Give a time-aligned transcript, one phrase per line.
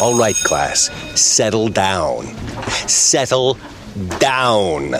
[0.00, 2.26] All right, class, settle down.
[2.86, 3.58] Settle
[4.20, 4.94] down.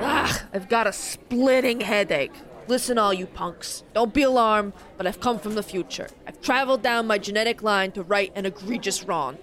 [0.00, 2.32] Ah, I've got a splitting headache.
[2.68, 3.82] Listen, all you punks.
[3.92, 6.08] Don't be alarmed, but I've come from the future.
[6.26, 9.36] I've traveled down my genetic line to right an egregious wrong.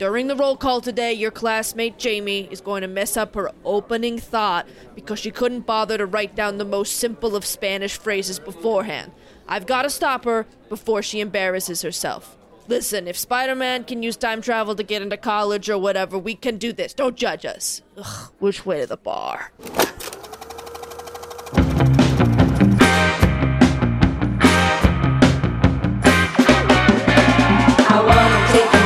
[0.00, 4.18] During the roll call today, your classmate Jamie is going to mess up her opening
[4.18, 9.12] thought because she couldn't bother to write down the most simple of Spanish phrases beforehand.
[9.46, 12.36] I've got to stop her before she embarrasses herself.
[12.68, 16.34] Listen, if Spider Man can use time travel to get into college or whatever, we
[16.34, 16.94] can do this.
[16.94, 17.82] Don't judge us.
[17.96, 19.52] Ugh, which way to the bar?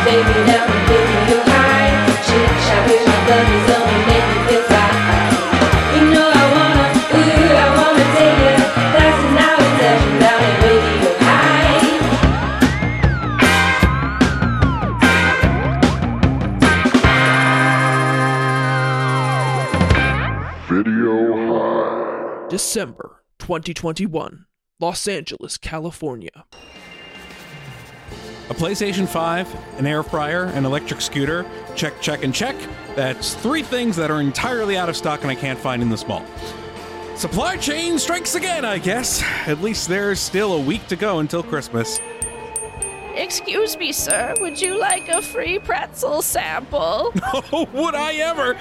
[0.06, 0.75] Baby,
[22.56, 24.46] December 2021,
[24.80, 26.46] Los Angeles, California.
[28.48, 31.44] A PlayStation 5, an air fryer, an electric scooter.
[31.74, 32.56] Check, check, and check.
[32.94, 36.08] That's three things that are entirely out of stock and I can't find in this
[36.08, 36.24] mall.
[37.14, 39.22] Supply chain strikes again, I guess.
[39.46, 42.00] At least there's still a week to go until Christmas.
[43.14, 44.32] Excuse me, sir.
[44.40, 47.12] Would you like a free pretzel sample?
[47.52, 48.56] Oh, would I ever?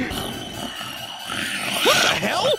[1.84, 2.54] What the hell?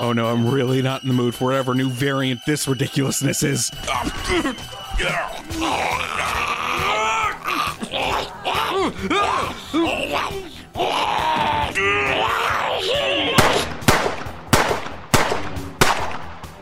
[0.00, 3.70] Oh no, I'm really not in the mood for whatever new variant this ridiculousness is.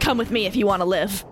[0.01, 1.25] Come with me if you want to live.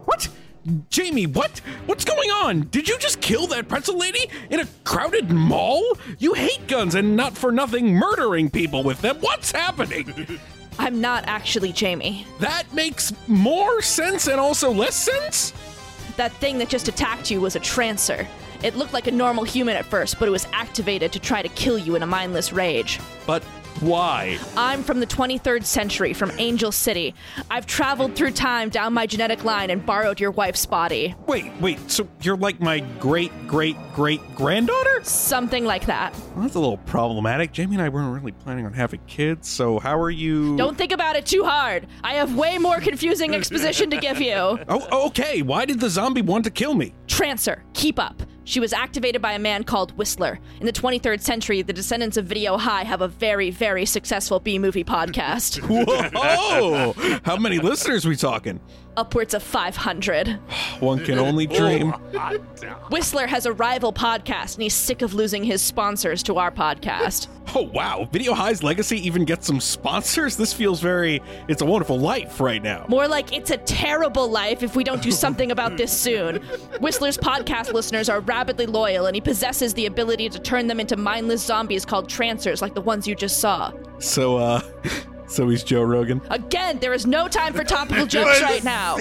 [0.91, 1.59] Jamie, what?
[1.87, 2.63] What's going on?
[2.71, 5.97] Did you just kill that pretzel lady in a crowded mall?
[6.19, 9.17] You hate guns and not for nothing murdering people with them.
[9.21, 10.39] What's happening?
[10.79, 12.27] I'm not actually Jamie.
[12.39, 15.53] That makes more sense and also less sense?
[16.17, 18.27] That thing that just attacked you was a trancer.
[18.63, 21.49] It looked like a normal human at first, but it was activated to try to
[21.51, 23.01] kill you in a mindless rage.
[23.27, 23.43] But
[23.81, 24.39] why?
[24.57, 27.15] I'm from the 23rd century, from Angel City.
[27.51, 31.15] I've traveled through time down my genetic line and borrowed your wife's body.
[31.27, 35.01] Wait, wait, so you're like my great, great, great granddaughter?
[35.03, 36.13] Something like that.
[36.35, 37.53] Well, that's a little problematic.
[37.53, 40.57] Jamie and I weren't really planning on having kids, so how are you?
[40.57, 41.87] Don't think about it too hard.
[42.05, 44.59] I have way more confusing exposition to give you.
[44.73, 45.43] Oh, okay.
[45.43, 46.95] Why did the zombie want to kill me?
[47.09, 48.23] Trancer, keep up.
[48.51, 50.41] She was activated by a man called Whistler.
[50.59, 54.59] In the 23rd century, the descendants of Video High have a very, very successful B
[54.59, 55.61] movie podcast.
[55.69, 57.21] Whoa!
[57.25, 58.59] How many listeners we talking?
[58.97, 60.29] Upwards of 500.
[60.81, 61.91] One can only dream.
[62.91, 67.29] Whistler has a rival podcast, and he's sick of losing his sponsors to our podcast.
[67.55, 68.09] Oh wow!
[68.13, 70.37] Video High's legacy even gets some sponsors.
[70.37, 71.21] This feels very.
[71.49, 72.87] It's a wonderful life right now.
[72.89, 76.37] More like it's a terrible life if we don't do something about this soon.
[76.81, 80.97] Whistler's podcast listeners are rabidly loyal, and he possesses the ability to turn them into
[80.97, 83.73] mindless zombies called trancers, like the ones you just saw.
[83.99, 84.61] So, uh,
[85.31, 86.21] so he's Joe Rogan.
[86.31, 88.99] Again, there is no time for topical jokes right now.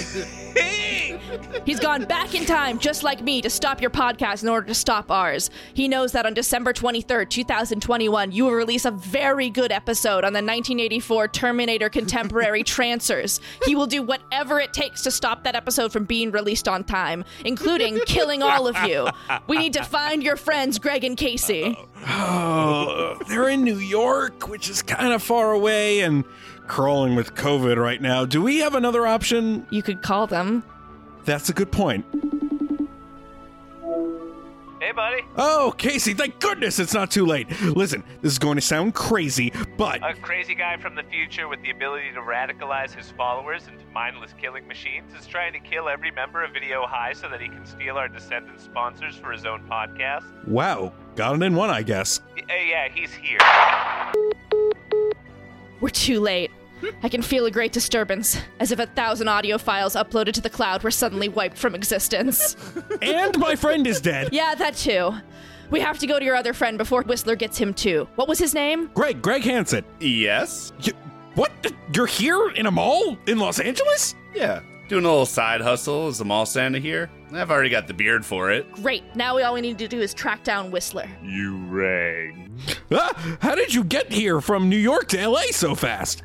[1.66, 4.74] He's gone back in time, just like me, to stop your podcast in order to
[4.74, 5.50] stop ours.
[5.74, 10.34] He knows that on December 23rd, 2021, you will release a very good episode on
[10.34, 13.40] the 1984 Terminator Contemporary Trancers.
[13.66, 17.24] He will do whatever it takes to stop that episode from being released on time,
[17.46, 19.08] including killing all of you.
[19.48, 21.78] We need to find your friends, Greg and Casey.
[22.08, 26.24] Oh, they're in New York, which is kind of far away and
[26.70, 28.24] crawling with COVID right now.
[28.26, 29.68] Do we have another option?
[29.72, 30.64] You could call them.
[31.26, 32.06] That's a good point.
[34.82, 35.24] Hey, buddy.
[35.36, 37.50] Oh, Casey, thank goodness it's not too late.
[37.62, 41.62] Listen, this is going to sound crazy, but A crazy guy from the future with
[41.62, 46.12] the ability to radicalize his followers into mindless killing machines is trying to kill every
[46.12, 49.68] member of Video High so that he can steal our descendant sponsors for his own
[49.70, 50.24] podcast.
[50.48, 52.22] wow, got it in one, I guess.
[52.36, 53.40] Y- uh, yeah, he's here.
[55.82, 56.52] We're too late.
[57.04, 60.50] I can feel a great disturbance, as if a thousand audio files uploaded to the
[60.50, 62.56] cloud were suddenly wiped from existence.
[63.02, 64.30] And my friend is dead.
[64.34, 65.14] yeah, that too.
[65.70, 68.08] We have to go to your other friend before Whistler gets him too.
[68.16, 68.90] What was his name?
[68.94, 69.86] Greg, Greg Hansen.
[70.00, 70.74] Yes?
[70.82, 70.94] You,
[71.36, 71.52] what?
[71.94, 74.16] You're here in a mall in Los Angeles?
[74.34, 74.62] Yeah.
[74.90, 77.10] Doing a little side hustle as a mall Santa here.
[77.32, 78.70] I've already got the beard for it.
[78.74, 79.04] Great.
[79.16, 81.08] Now we all we need to do is track down Whistler.
[81.24, 82.60] You rang.
[82.92, 86.24] Ah, how did you get here from New York to LA so fast?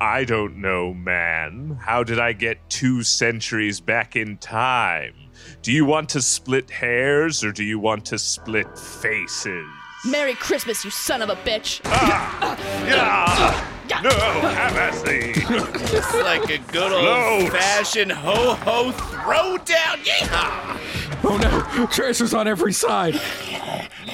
[0.00, 1.78] I don't know, man.
[1.82, 5.14] How did I get two centuries back in time?
[5.62, 9.66] Do you want to split hairs or do you want to split faces?
[10.06, 11.80] Merry Christmas, you son of a bitch.
[11.84, 13.64] Ah!
[13.88, 14.02] Yeah!
[14.02, 15.32] No, have at thee!
[15.34, 20.04] It's like a good old fashioned ho ho throwdown.
[20.04, 21.24] Yeehaw!
[21.24, 23.18] Oh no, Tracer's on every side.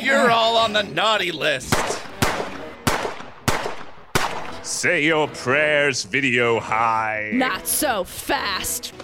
[0.00, 1.74] You're all on the naughty list.
[4.64, 7.30] Say your prayers, video high.
[7.34, 8.94] Not so fast.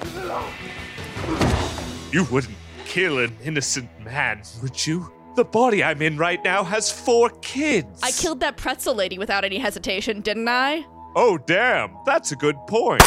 [2.11, 5.13] You wouldn't kill an innocent man, would you?
[5.37, 8.01] The body I'm in right now has four kids.
[8.03, 10.87] I killed that pretzel lady without any hesitation, didn't I?
[11.15, 11.95] Oh, damn.
[12.07, 13.03] That's a good point.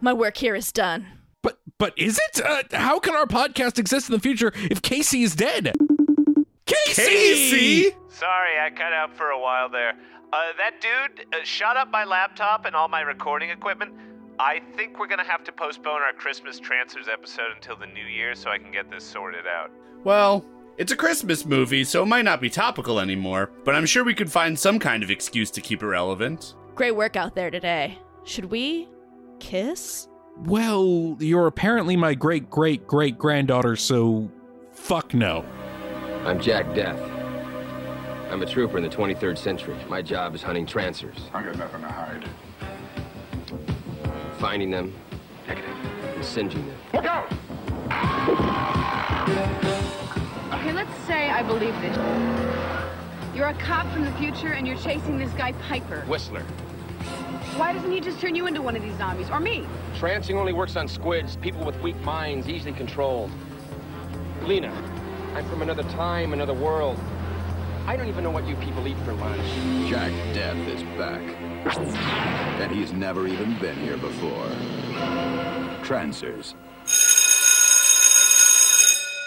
[0.00, 1.04] My work here is done.
[1.42, 2.44] But but is it?
[2.44, 5.74] Uh, how can our podcast exist in the future if Casey is dead?
[6.66, 7.02] Casey!
[7.02, 7.90] Casey!
[8.08, 9.94] Sorry, I cut out for a while there.
[10.32, 13.92] Uh, that dude uh, shot up my laptop and all my recording equipment.
[14.38, 18.34] I think we're gonna have to postpone our Christmas Trancers episode until the new year
[18.34, 19.70] so I can get this sorted out.
[20.02, 20.44] Well,
[20.76, 24.14] it's a Christmas movie, so it might not be topical anymore, but I'm sure we
[24.14, 26.54] could find some kind of excuse to keep it relevant.
[26.74, 27.96] Great work out there today.
[28.24, 28.88] Should we
[29.38, 30.08] kiss?
[30.38, 34.28] Well, you're apparently my great great great granddaughter, so
[34.72, 35.44] fuck no.
[36.24, 37.13] I'm Jack Deth.
[38.30, 39.76] I'm a trooper in the 23rd century.
[39.88, 42.28] My job is hunting trancers, I got nothing to hide.
[44.38, 44.92] finding them,
[45.46, 46.76] and singeing them.
[46.92, 47.30] Look out!
[50.54, 51.96] Okay, let's say I believe this.
[53.36, 56.00] You're a cop from the future and you're chasing this guy Piper.
[56.02, 56.42] Whistler.
[57.56, 59.30] Why doesn't he just turn you into one of these zombies?
[59.30, 59.66] Or me?
[59.96, 63.30] Trancing only works on squids, people with weak minds, easily controlled.
[64.42, 64.72] Lena,
[65.34, 66.98] I'm from another time, another world.
[67.86, 69.46] I don't even know what you people eat for lunch.
[69.90, 71.20] Jack Deth is back.
[72.60, 74.48] And he's never even been here before.
[75.84, 76.54] Trancers.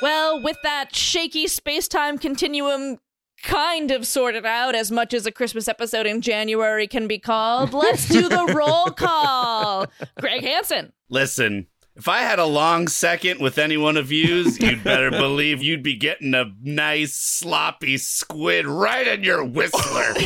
[0.01, 2.97] Well, with that shaky space time continuum
[3.43, 7.73] kind of sorted out as much as a Christmas episode in January can be called,
[7.73, 9.85] let's do the roll call.
[10.19, 10.93] Greg Hansen.
[11.09, 15.63] Listen, if I had a long second with any one of yous, you'd better believe
[15.63, 20.13] you'd be getting a nice sloppy squid right in your whistler.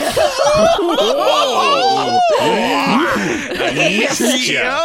[3.63, 4.79] I missed ya.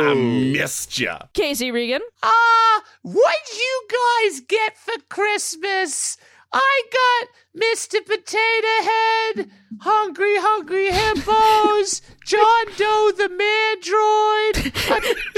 [0.00, 1.18] I missed ya.
[1.34, 2.00] Casey Regan.
[2.22, 6.16] Ah, what'd you guys get for Christmas?
[6.56, 7.28] I got
[7.60, 7.98] Mr.
[8.06, 15.14] Potato Head, Hungry Hungry Hippos, John Doe the Mandroid, a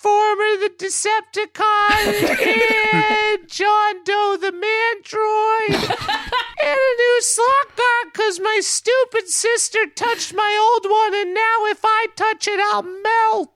[0.00, 1.62] Transformer the Decepticon,
[2.92, 5.74] and John Doe the Mandroid,
[6.62, 11.66] and a new slot car because my stupid sister touched my old one, and now
[11.66, 13.52] if I touch it, I'll melt.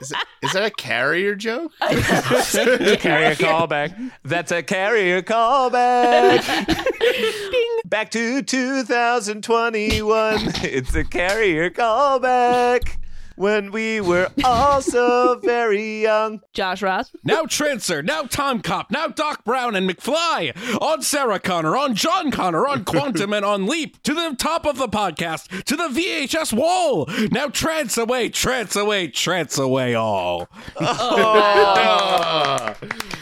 [0.00, 1.72] Is, it, is that a carrier joke?
[1.80, 4.12] carrier callback.
[4.24, 6.66] That's a carrier callback.
[6.98, 7.80] Bing.
[7.84, 10.38] Back to 2021.
[10.62, 12.96] It's a carrier callback.
[13.40, 16.42] When we were all so very young.
[16.52, 17.10] Josh Ross.
[17.24, 22.30] Now Trancer, now Tom Cop, now Doc Brown and McFly, on Sarah Connor, on John
[22.30, 26.52] Connor, on Quantum and on Leap, to the top of the podcast, to the VHS
[26.52, 27.08] wall.
[27.30, 30.50] Now trance away, trance away, trance away all.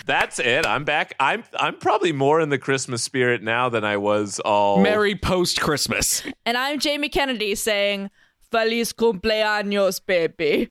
[0.04, 0.66] That's it.
[0.66, 1.14] I'm back.
[1.20, 5.60] I'm I'm probably more in the Christmas spirit now than I was all Merry post
[5.60, 6.24] Christmas.
[6.44, 8.10] And I'm Jamie Kennedy saying,
[8.50, 10.68] Feliz cumpleaños, baby.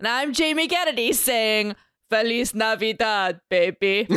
[0.00, 1.74] And I'm Jamie Kennedy saying,
[2.10, 4.06] Feliz Navidad, baby.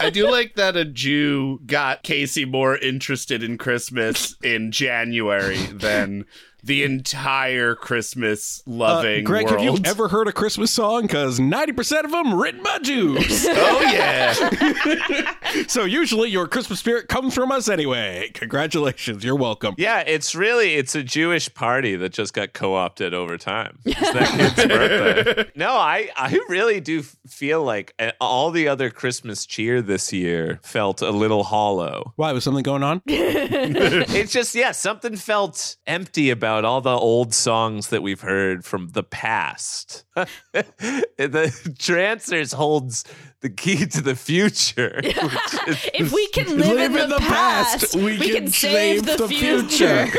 [0.00, 6.24] I do like that a Jew got Casey more interested in Christmas in January than
[6.62, 9.60] the entire Christmas loving Uh, Greg, world.
[9.60, 11.02] have you ever heard a Christmas song?
[11.02, 13.46] Because 90% of them written by Jews.
[13.48, 14.32] oh yeah.
[15.68, 18.30] so usually your Christmas spirit comes from us anyway.
[18.34, 19.24] Congratulations.
[19.24, 19.74] You're welcome.
[19.78, 23.78] Yeah, it's really it's a Jewish party that just got co-opted over time.
[23.84, 25.50] It's that kid's birthday.
[25.54, 30.58] No, I I really do feel like uh, all the other Christmas cheer this year
[30.62, 32.12] felt a little hollow.
[32.16, 33.02] Why, was something going on?
[33.06, 38.88] it's just yeah, something felt empty about all the old songs that we've heard from
[38.88, 40.04] the past.
[40.14, 43.04] the Trancers holds
[43.40, 45.00] the key to the future.
[45.04, 50.08] if we can live, in, the, past, we, can, save, the, future.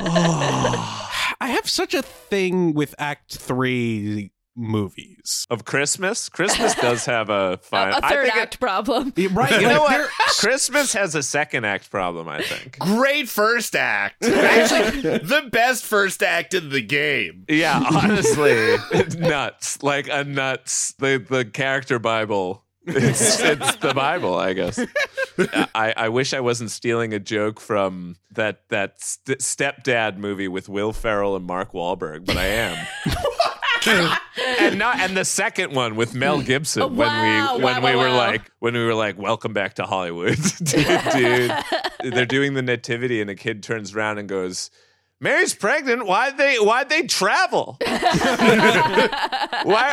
[0.00, 1.02] Oh.
[1.40, 5.46] I have such a thing with Act Three movies.
[5.50, 6.28] Of Christmas?
[6.28, 7.92] Christmas does have a fine.
[7.92, 9.12] a I third think it- act problem.
[9.32, 9.60] Right?
[9.60, 10.08] you know what?
[10.38, 12.78] Christmas has a second act problem, I think.
[12.78, 14.24] Great first act.
[14.24, 17.44] Actually, the best first act in the game.
[17.48, 18.52] Yeah, honestly,
[18.92, 19.82] it's nuts.
[19.82, 20.92] Like a nuts.
[20.98, 22.62] The the character Bible.
[22.88, 24.78] It's, it's the Bible, I guess.
[25.74, 30.68] I, I wish I wasn't stealing a joke from that that st- stepdad movie with
[30.68, 32.86] Will Ferrell and Mark Wahlberg, but I am.
[34.58, 37.96] and not and the second one with Mel Gibson Oh, when we when wow, we
[37.96, 41.52] wow, were like when we were like welcome back to Hollywood dude, dude
[42.02, 44.70] they're doing the nativity and a kid turns around and goes
[45.18, 46.06] Mary's pregnant.
[46.06, 47.78] Why'd they why'd they travel?
[47.86, 47.96] Why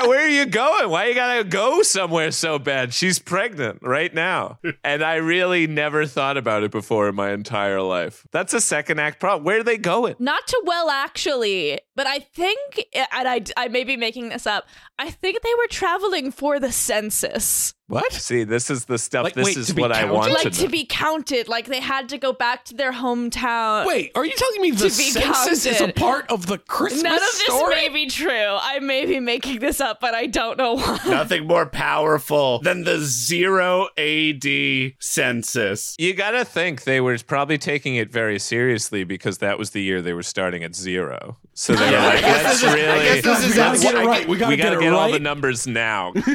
[0.06, 0.90] where are you going?
[0.90, 2.94] Why you gotta go somewhere so bad?
[2.94, 4.60] She's pregnant right now.
[4.84, 8.28] And I really never thought about it before in my entire life.
[8.32, 9.46] That's a second act problem.
[9.46, 10.16] Where are they going?
[10.20, 14.46] Not to well, actually, but I think, eh, and I, I may be making this
[14.48, 14.66] up,
[15.00, 17.74] I think they were traveling for the census.
[17.88, 18.14] What?
[18.14, 19.26] See, this is the stuff.
[19.26, 20.14] Like, this wait, is to be what I counted?
[20.14, 20.70] want Like to to know.
[20.70, 23.86] be counted, like they had to go back to their hometown.
[23.86, 27.04] Wait, are you telling me the To be census is a part of the Christmas
[27.04, 27.76] None of this story?
[27.76, 28.30] may be true.
[28.60, 31.00] I may be making this up, but I don't know why.
[31.06, 35.96] Nothing more powerful than the zero AD census.
[36.00, 40.02] You gotta think they were probably taking it very seriously because that was the year
[40.02, 41.38] they were starting at zero.
[41.56, 43.56] So they Yeah, were like, guess let's this is- I really, guess this is- We
[43.56, 44.28] gotta get it right.
[44.28, 46.12] We gotta, we gotta get, get, it all the numbers now.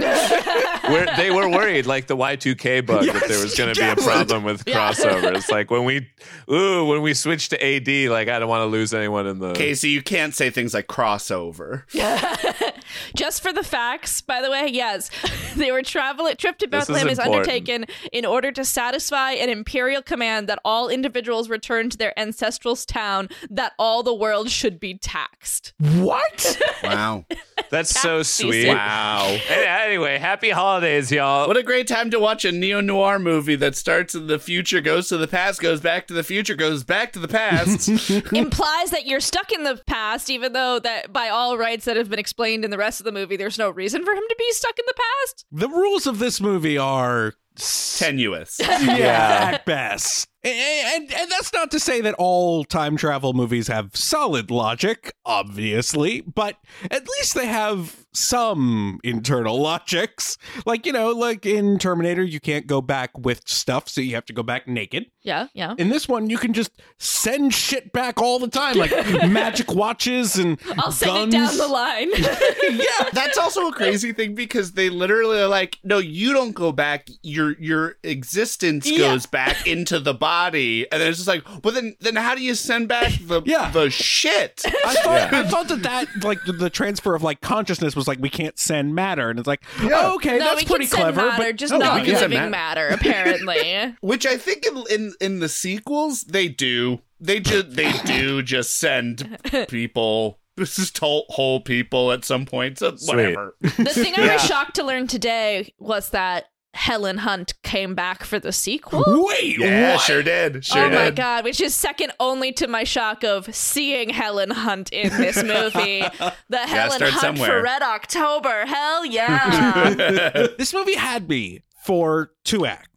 [0.89, 3.97] We're, they were worried, like the Y2K bug, that there was going to be a
[3.97, 5.35] problem with crossover.
[5.37, 6.09] It's like when we,
[6.51, 9.53] ooh, when we switch to AD, like I don't want to lose anyone in the.
[9.53, 11.83] Casey, you can't say things like crossover.
[13.15, 15.11] Just for the facts, by the way, yes,
[15.57, 16.37] they were traveling.
[16.37, 20.59] Trip to This is Bethlehem is, undertaken in order to satisfy an imperial command that
[20.65, 23.29] all individuals return to their ancestral town.
[23.51, 25.73] That all the world should be taxed.
[25.79, 26.61] What?
[26.83, 27.27] Wow.
[27.71, 28.53] That's so sweet.
[28.53, 28.77] season.
[28.77, 29.37] Wow.
[29.51, 31.47] Anyway, happy holidays, y'all.
[31.47, 34.81] What a great time to watch a neo noir movie that starts in the future,
[34.81, 37.89] goes to the past, goes back to the future, goes back to the past.
[38.33, 42.09] Implies that you're stuck in the past, even though that by all rights that have
[42.09, 44.51] been explained in the rest of the movie, there's no reason for him to be
[44.53, 45.45] stuck in the past.
[45.53, 48.59] the rules of this movie are Tenuous.
[48.61, 50.29] yeah, at best.
[50.45, 50.55] And,
[51.03, 56.21] and and that's not to say that all time travel movies have solid logic, obviously,
[56.21, 56.57] but
[56.91, 60.39] at least they have some internal logics.
[60.65, 64.27] Like, you know, like in Terminator, you can't go back with stuff, so you have
[64.27, 65.07] to go back naked.
[65.23, 65.75] Yeah, yeah.
[65.77, 68.93] In this one, you can just send shit back all the time, like
[69.29, 71.35] magic watches and I'll send guns.
[71.35, 72.11] it down the line.
[72.79, 76.73] yeah, that's also a crazy thing because they literally are like, no, you don't go
[76.73, 77.09] back.
[77.51, 78.99] Your your existence Yeah.
[78.99, 82.43] goes back into the body, and then it's just like, well, then then how do
[82.43, 83.71] you send back the Yeah.
[83.71, 84.63] the shit?
[84.67, 88.19] I thought, I thought that that like the, the transfer of like consciousness was like
[88.21, 91.15] we can't send matter, and it's like oh, okay, no, that's we pretty can send
[91.15, 93.95] clever, matter, but just Oh, not we can living matter, apparently.
[94.01, 97.01] Which I think in in, in the sequels they do.
[97.21, 99.39] They just they do just send
[99.69, 100.39] people.
[100.57, 102.79] This is to- whole people at some point.
[102.79, 103.55] So whatever.
[103.61, 106.47] the thing I was shocked to learn today was that
[106.79, 109.03] Helen Hunt came back for the sequel.
[109.07, 110.01] Wait, Yeah, what?
[110.01, 110.65] sure did.
[110.65, 114.93] Sure oh my god, which is second only to my shock of seeing Helen Hunt
[114.93, 116.05] in this movie.
[116.51, 117.49] The Helen Hunt somewhere.
[117.51, 118.65] for Red October.
[118.67, 119.91] Hell yeah.
[120.59, 122.88] this movie had me for two acts.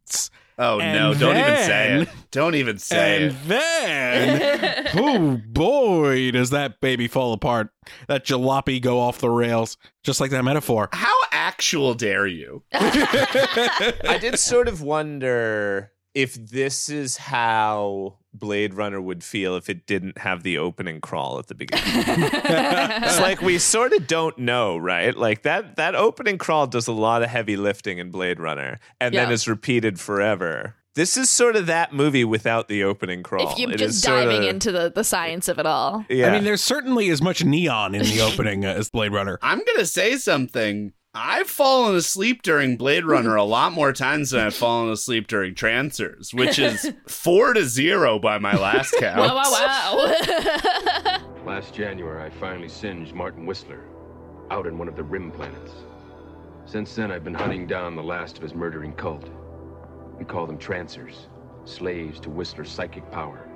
[0.64, 1.12] Oh And no!
[1.12, 2.08] Don't even say it.
[2.30, 3.48] Don't even say and it.
[3.48, 7.70] then, oh boy, does that baby fall apart.
[8.06, 10.88] That jalopy go off the rails, just like that metaphor.
[10.92, 12.62] How actual dare you?
[12.72, 19.86] I did sort of wonder if this is how Blade Runner would feel if it
[19.86, 21.84] didn't have the opening crawl at the beginning.
[22.06, 25.16] it's like we sort of don't know, right?
[25.16, 29.14] Like that that opening crawl does a lot of heavy lifting in Blade Runner and
[29.14, 29.34] then Yeah.
[29.34, 30.76] is repeated forever.
[30.94, 33.50] This is sort of that movie without the opening crawl.
[33.52, 36.04] if you're It is just sorta- diving into the, the science of it all.
[36.10, 36.28] yeah.
[36.28, 39.38] I mean, there's certainly as much neon in the opening as Blade Runner.
[39.42, 40.92] I'm gonna say something.
[41.14, 45.54] I've fallen asleep during Blade Runner a lot more times than I've fallen asleep during
[45.54, 49.18] Trancers, which is four to zero by my last count.
[49.18, 51.18] Wow, wow, wow.
[51.44, 53.82] Last January, I finally singed Martin Whistler
[54.50, 55.72] out in one of the rim planets.
[56.64, 59.28] Since then, I've been hunting down the last of his murdering cult.
[60.18, 61.26] We call them trancers,
[61.64, 63.48] slaves to Whistler's psychic power.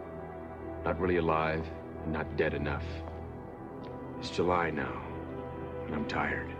[0.85, 1.65] Not really alive
[2.03, 2.85] and not dead enough.
[4.19, 5.01] It's July now,
[5.87, 6.56] and I'm tired.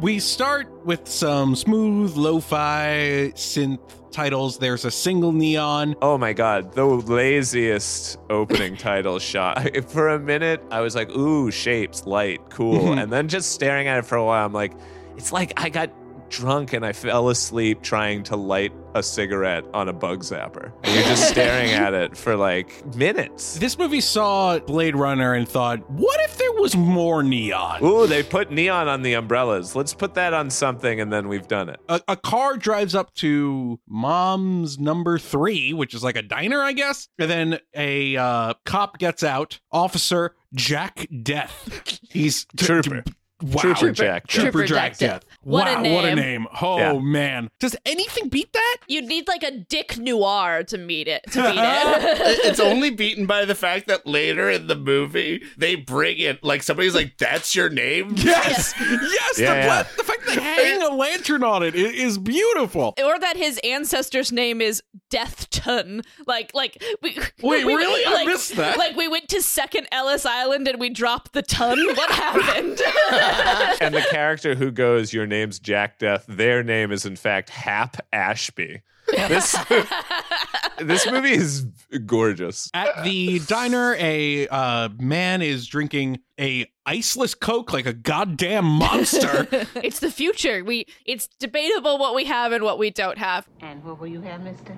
[0.00, 3.80] We start with some smooth lo-fi synth
[4.12, 4.56] titles.
[4.56, 5.96] There's a single neon.
[6.00, 9.68] Oh my god, the laziest opening title shot.
[9.90, 12.78] For a minute, I was like, ooh, shapes, light, cool.
[12.80, 13.02] Mhm.
[13.02, 14.72] And then just staring at it for a while, I'm like,
[15.16, 15.90] it's like I got
[16.30, 20.72] drunk and I fell asleep trying to light a cigarette on a bug zapper.
[20.82, 23.58] And you're just staring at it for like minutes.
[23.58, 27.82] This movie saw Blade Runner and thought, what if there was more neon?
[27.84, 29.76] Ooh, they put neon on the umbrellas.
[29.76, 31.80] Let's put that on something and then we've done it.
[31.88, 36.72] A, a car drives up to mom's number three, which is like a diner, I
[36.72, 37.08] guess.
[37.18, 39.60] And then a uh, cop gets out.
[39.70, 42.00] Officer Jack Deth.
[42.10, 43.02] He's t- Trooper.
[43.02, 43.60] t- Wow.
[43.62, 44.28] Trooper Jack Deth.
[44.28, 45.22] Trooper Trooper Jack Jack Deth.
[45.22, 45.28] Deth.
[45.42, 46.42] What a wow, what a name.
[46.42, 46.46] name.
[46.60, 46.98] Oh, Yeah.
[46.98, 47.50] man.
[47.60, 48.76] Does anything beat that?
[48.88, 52.20] You'd need like a Dick Noir to meet it to beat it.
[52.20, 56.42] It- it's only beaten by the fact that later in the movie they bring it
[56.42, 58.74] like somebody's like, "That's your name." Yes.
[58.78, 59.38] yes.
[59.38, 59.82] Yeah, the, yeah.
[59.96, 62.94] the fact they hang a lantern on it i- beautiful.
[63.02, 66.04] or that his ancestor's name is Dethton.
[66.26, 68.04] Like, like we Wait, we- really?
[68.04, 68.76] I Like, missed that.
[68.78, 71.78] Like we went to Second Ellis Island and we dropped the ton.
[71.96, 72.80] What happened?
[73.80, 77.96] and the character who goes, Your name's Jack Deth, their name is in fact Hap
[78.12, 78.82] Ashby.
[79.10, 79.56] This
[80.78, 81.66] this movie is
[82.06, 82.70] gorgeous.
[82.74, 89.46] At the diner, a uh, man is drinking a iceless Coke like a goddamn monster.
[89.76, 90.64] it's the future.
[90.64, 93.48] We it's debatable what we have and what we don't have.
[93.60, 94.76] And what will you have, mister?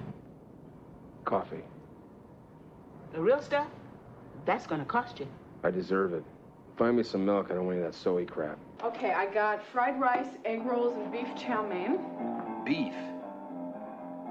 [1.25, 1.62] Coffee.
[3.12, 3.69] The real stuff?
[4.45, 5.26] That's gonna cost you.
[5.62, 6.25] I deserve it.
[6.80, 7.49] Find me some milk.
[7.50, 8.58] I don't want any of that soy crap.
[8.82, 11.99] Okay, I got fried rice, egg rolls, and beef chow mein.
[12.64, 12.94] Beef.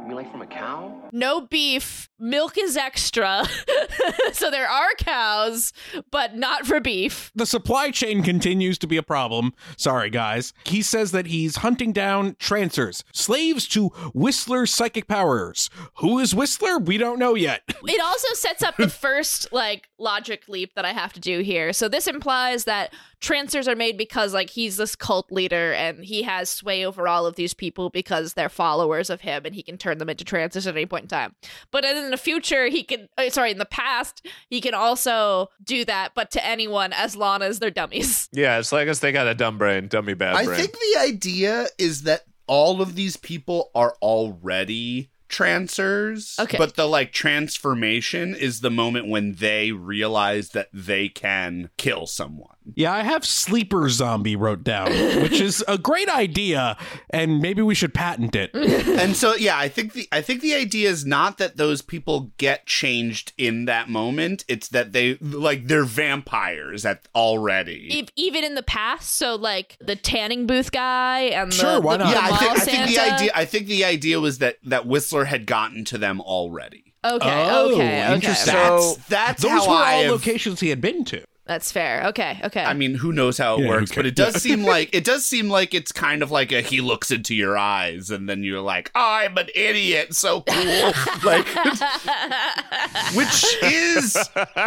[0.08, 0.91] You like from a cow?
[1.12, 3.44] No beef, milk is extra.
[4.32, 5.72] so there are cows,
[6.10, 7.32] but not for beef.
[7.36, 9.53] the supply chain continues to be a problem.
[9.77, 10.51] Sorry, guys.
[10.65, 15.70] He says that he's hunting down trancers, slaves to Whistler's psychic powers.
[15.98, 16.79] Who is Whistler?
[16.79, 17.62] We don't know yet.
[17.84, 21.72] It also sets up the first like logic leap that I have to do here.
[21.72, 26.24] So this implies that trancers are made because like he's this cult leader and he
[26.24, 29.78] has sway over all of these people because they're followers of him and he can
[29.78, 31.36] turn them into trancers at any point in time.
[31.72, 35.86] But in the future he can uh, sorry, in the past he can also do
[35.86, 38.27] that but to anyone as long as they're dummies.
[38.40, 40.58] Yeah, it's like us they got a dumb brain, dummy bad I brain.
[40.58, 46.36] think the idea is that all of these people are already trancers.
[46.40, 46.58] Okay.
[46.58, 52.55] But the like transformation is the moment when they realize that they can kill someone.
[52.75, 56.77] Yeah, I have sleeper zombie wrote down, which is a great idea,
[57.10, 58.51] and maybe we should patent it.
[58.53, 62.32] and so yeah, I think the I think the idea is not that those people
[62.38, 64.46] get changed in that moment.
[64.48, 67.88] It's that they like they're vampires at already.
[68.00, 71.98] If, even in the past, so like the tanning booth guy and Sure, the, why
[71.98, 72.08] not?
[72.08, 74.86] the yeah, I think, I think the idea I think the idea was that that
[74.86, 76.86] Whistler had gotten to them already.
[77.01, 78.16] Okay, Oh, okay, okay.
[78.16, 78.53] interesting.
[78.53, 81.24] That's that's Those how were I all have- locations he had been to.
[81.50, 82.05] That's fair.
[82.09, 82.64] Okay, okay.
[82.64, 84.44] I mean, who knows how it Yeah, works, but it does cares?
[84.44, 87.57] seem like it does seem like it's kind of like a he looks into your
[87.57, 90.92] eyes and then you're like, I'm an idiot, so cool.
[91.24, 91.48] like
[93.16, 94.16] which is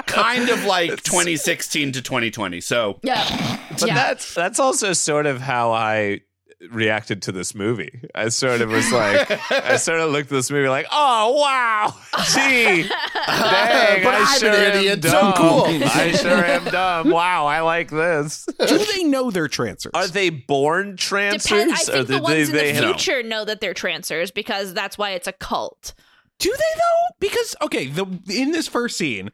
[0.06, 2.60] kind of like 2016 to 2020.
[2.60, 3.60] So yeah.
[3.70, 3.94] But yeah.
[3.94, 6.22] that's that's also sort of how I
[6.70, 8.00] reacted to this movie.
[8.14, 11.94] I sort of was like, I sort of looked at this movie like, oh wow,
[12.32, 12.88] gee, dang,
[14.04, 15.32] But I I'm sure an am idiot, so dumb.
[15.34, 15.64] cool.
[15.66, 17.10] I sure am dumb.
[17.10, 18.46] Wow, I like this.
[18.66, 19.90] Do they know they're trancers?
[19.94, 21.42] Are they born trancers?
[21.50, 23.74] Depend- I Or think the did ones in they the have- future know that they're
[23.74, 25.94] trancers because that's why it's a cult.
[26.42, 27.14] Do they though?
[27.20, 29.30] Because okay, the in this first scene,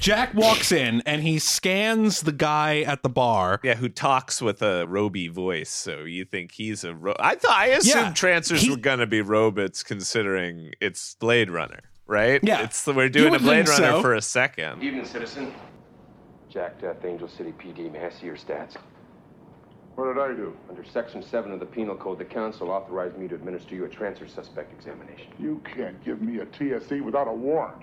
[0.00, 3.60] Jack walks in and he scans the guy at the bar.
[3.62, 5.68] Yeah, who talks with a roby voice?
[5.70, 6.94] So you think he's a?
[6.94, 11.50] Ro- I thought I assumed Yeah, trancers he- were gonna be robots, considering it's Blade
[11.50, 12.40] Runner, right?
[12.42, 12.62] Yeah.
[12.62, 14.00] it's we're doing a Blade Runner so.
[14.02, 14.82] for a second.
[14.82, 15.52] Evening, citizen.
[16.48, 17.92] Jack Deth, Angel City PD.
[17.92, 18.74] May I see your stats?
[19.98, 20.56] What did I do?
[20.68, 23.88] Under Section 7 of the Penal Code, the Council authorized me to administer you a
[23.88, 25.26] transfer suspect examination.
[25.40, 27.82] You can't give me a TSE without a warrant.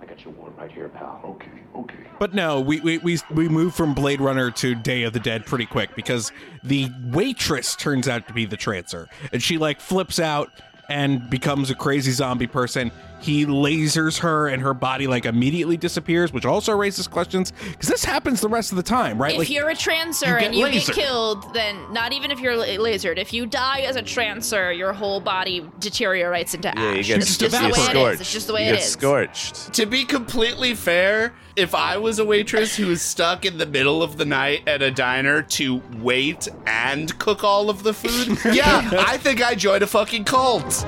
[0.00, 1.20] I got your warrant right here, pal.
[1.24, 2.06] Okay, okay.
[2.20, 5.44] But no, we, we we we move from Blade Runner to Day of the Dead
[5.44, 6.30] pretty quick because
[6.62, 10.52] the waitress turns out to be the trancer, and she like flips out
[10.88, 12.92] and becomes a crazy zombie person.
[13.26, 18.04] He lasers her, and her body like immediately disappears, which also raises questions because this
[18.04, 19.32] happens the rest of the time, right?
[19.32, 20.86] If like you're a trancer you and you lasered.
[20.86, 24.72] get killed, then not even if you're la- lasered, if you die as a trancer,
[24.72, 27.06] your whole body deteriorates into Yeah, you ash.
[27.08, 27.70] get it's just the way
[28.10, 28.20] it is.
[28.20, 28.90] It's just the way you it get is.
[28.92, 29.72] scorched.
[29.74, 34.02] To be completely fair, if I was a waitress who was stuck in the middle
[34.02, 38.88] of the night at a diner to wait and cook all of the food, yeah,
[38.98, 40.84] I think I joined a fucking cult.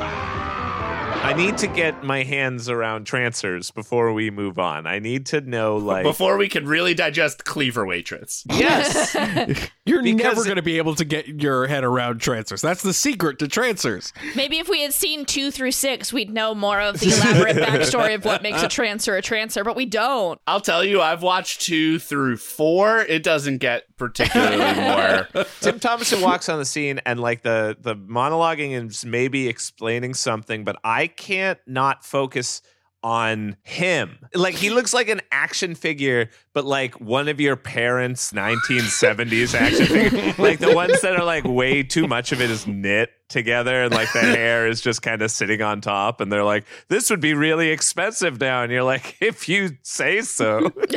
[1.20, 4.86] I need to get my hands around trancers before we move on.
[4.86, 8.44] I need to know, like, Before we can really digest Cleaver Waitress.
[8.50, 9.14] yes,
[9.84, 12.60] You're Because- never going to be able to get your head around trancers.
[12.62, 14.12] That's the secret to trancers.
[14.36, 18.14] Maybe if we had seen two through six, we'd know more of the elaborate backstory
[18.14, 20.40] of what makes a trancer a trancer, but we don't.
[20.46, 23.00] I'll tell you, I've watched two through four.
[23.00, 25.26] It doesn't get particularly more.
[25.60, 30.64] Tim Thomerson walks on the scene and like the the monologuing is maybe explaining something,
[30.64, 32.62] but I can't not focus
[33.02, 34.18] on him.
[34.34, 39.86] Like he looks like an action figure, but like one of your parents' 1970s action
[39.86, 40.34] figure.
[40.38, 43.92] Like the ones that are like way too much of it is knit together and
[43.94, 47.20] like the hair is just kind of sitting on top and they're like this would
[47.20, 50.72] be really expensive now and you're like if you say so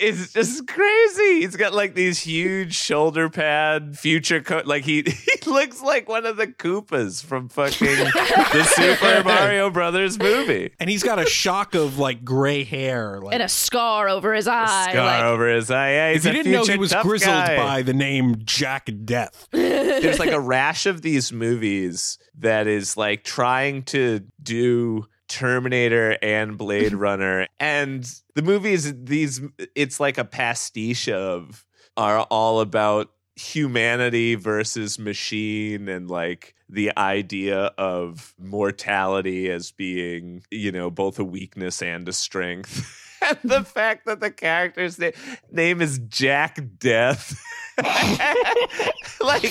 [0.00, 5.50] it's just crazy he's got like these huge shoulder pad future coat like he he
[5.50, 11.02] looks like one of the koopas from fucking the super mario brothers movie And he's
[11.02, 13.20] got a shock of like gray hair.
[13.20, 14.90] Like, And a scar over his eye.
[14.90, 17.56] scar like, over his eye yeah, if he's you didn't know he was grizzled guy.
[17.56, 19.48] by the name Jack Deth.
[19.50, 26.58] there's like a rash of these movies that is like trying to do Terminator and
[26.58, 29.40] Blade Runner and the movies these
[29.74, 31.64] it's like a pastiche of
[31.96, 40.70] are all about humanity versus machine and like the idea of mortality as being you
[40.70, 45.10] know both a weakness and a strength and the fact that the character's na-
[45.50, 47.38] name is Jack Deth
[49.20, 49.46] like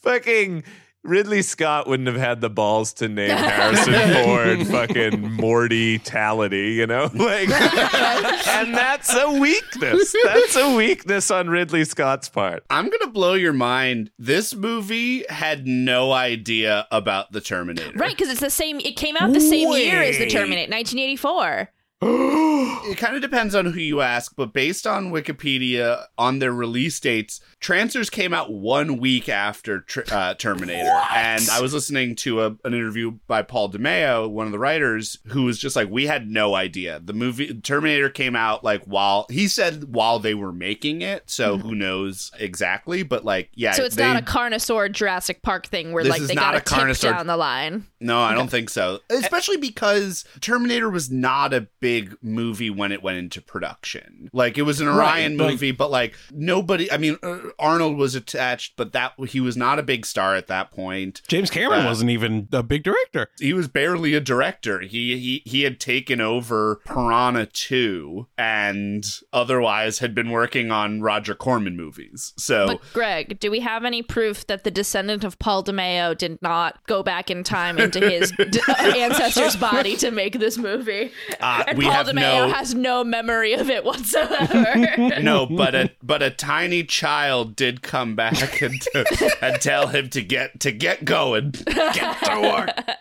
[0.00, 0.64] fucking
[1.04, 7.10] Ridley Scott wouldn't have had the balls to name Harrison Ford fucking mortality, you know?
[7.12, 10.14] Like and that's a weakness.
[10.24, 12.64] That's a weakness on Ridley Scott's part.
[12.70, 14.12] I'm going to blow your mind.
[14.18, 17.92] This movie had no idea about the Terminator.
[17.98, 18.80] Right, because it's the same.
[18.80, 21.70] It came out the same year as the Terminator, 1984.
[22.84, 26.98] it kind of depends on who you ask, but based on Wikipedia, on their release
[27.00, 30.90] dates, Trancers came out one week after tr- uh, Terminator.
[31.14, 35.18] And I was listening to a, an interview by Paul DeMeo, one of the writers,
[35.28, 37.00] who was just like, "We had no idea.
[37.02, 41.56] The movie Terminator came out like while he said while they were making it, so
[41.58, 43.02] who knows exactly?
[43.02, 46.34] But like, yeah, so it's they- not a Carnosaur Jurassic Park thing where like they
[46.34, 47.86] got a Carnosaur- down the line.
[48.00, 49.00] No, I don't think so.
[49.08, 54.30] Especially because Terminator was not a big movie when it went into production.
[54.32, 54.98] Like it was an Orion
[55.36, 56.90] Right, like- movie, but like nobody.
[56.90, 60.46] I mean, uh, Arnold was attached, but that he was not a big star at
[60.48, 61.22] that point.
[61.28, 63.28] James Cameron Uh, wasn't even a big director.
[63.40, 64.80] He was barely a director.
[64.80, 71.34] He he he had taken over Piranha 2 and otherwise had been working on Roger
[71.34, 72.32] Corman movies.
[72.36, 76.40] So But Greg, do we have any proof that the descendant of Paul DeMeo did
[76.42, 78.60] not go back in time into his d-
[78.98, 81.10] ancestor's body to make this movie?
[81.40, 85.20] Uh, and we Paul have DeMeo no- has no memory of it whatsoever.
[85.20, 89.04] no, but a but a tiny child did come back and, uh,
[89.42, 92.96] and tell him to get to get going, get to work.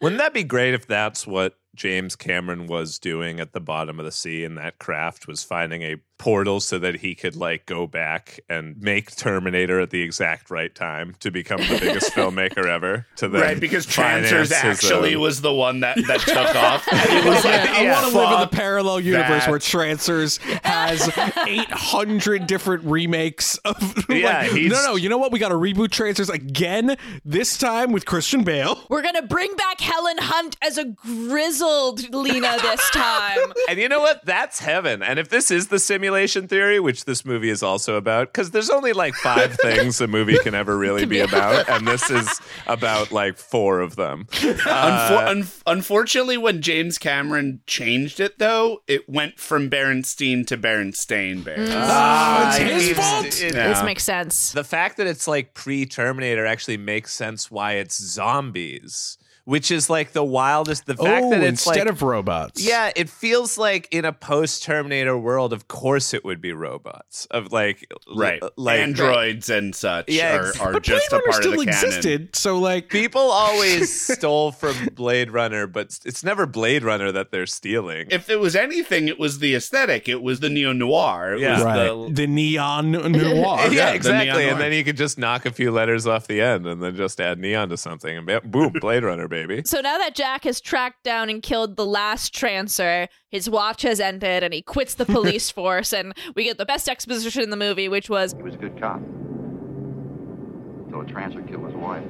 [0.00, 4.04] Wouldn't that be great if that's what James Cameron was doing at the bottom of
[4.04, 7.84] the sea and that craft was finding a portal so that he could like go
[7.84, 13.08] back and make Terminator at the exact right time to become the biggest filmmaker ever
[13.16, 16.54] to then Right, because finance Trancers his actually own- was the one that that took
[16.54, 16.86] off.
[16.92, 19.50] It was like, I want to live in the parallel universe that.
[19.50, 21.10] where Trancers has
[21.46, 23.76] 800 different remakes of.
[24.12, 24.96] Yeah, like, no, no.
[24.96, 25.32] You know what?
[25.32, 26.96] We got to reboot Trancers again.
[27.24, 28.78] This time with Christian Bale.
[28.90, 33.52] We're gonna bring back Helen Hunt as a grizzled Lena this time.
[33.68, 34.24] And you know what?
[34.24, 35.02] That's heaven.
[35.02, 36.11] And if this is the simulation
[36.48, 40.38] theory, which this movie is also about, because there's only like five things a movie
[40.38, 44.26] can ever really be about, and this is about like four of them.
[44.30, 50.56] Unfor- Uh, un- unfortunately, when James Cameron changed it, though, it went from Berenstein to
[50.56, 51.70] Berenstain Bears.
[51.72, 53.26] Ah, it's Uh, his it's- fault.
[53.42, 53.68] it- Yeah.
[53.68, 54.52] This makes sense.
[54.52, 59.18] the fact that it's like pre Terminator actually makes sense why it's zombies.
[59.44, 60.86] Which is like the wildest.
[60.86, 62.62] The fact oh, that it's instead like, of robots.
[62.64, 67.26] yeah, it feels like in a post Terminator world, of course it would be robots.
[67.30, 68.42] Of like, Right.
[68.42, 71.52] l- like Androids and such Yeah, are, are But just Blade a Runner part still
[71.52, 71.86] of the canon.
[71.86, 77.30] existed, so like People always stole from Blade Runner, but it's never Blade Runner that
[77.30, 78.08] they're stealing.
[78.10, 80.08] If it was anything, it was the aesthetic.
[80.08, 81.36] It was the neo noir.
[81.36, 81.54] Yeah.
[81.56, 81.84] was right.
[81.88, 83.02] the the neon noir.
[83.12, 84.26] yeah, yeah, exactly.
[84.26, 84.58] neon And noir.
[84.58, 87.38] then you could just knock a few letters off the end and then just add
[87.38, 89.62] neon to something and boom, Blade Runner, baby.
[89.64, 93.98] So now that Jack has tracked down and killed the last trancer, his watch has
[93.98, 97.56] ended and he quits the police force, and we get the best exposition in the
[97.56, 99.00] movie, which was He was a good cop.
[100.84, 102.04] Until a trancer killed his wife.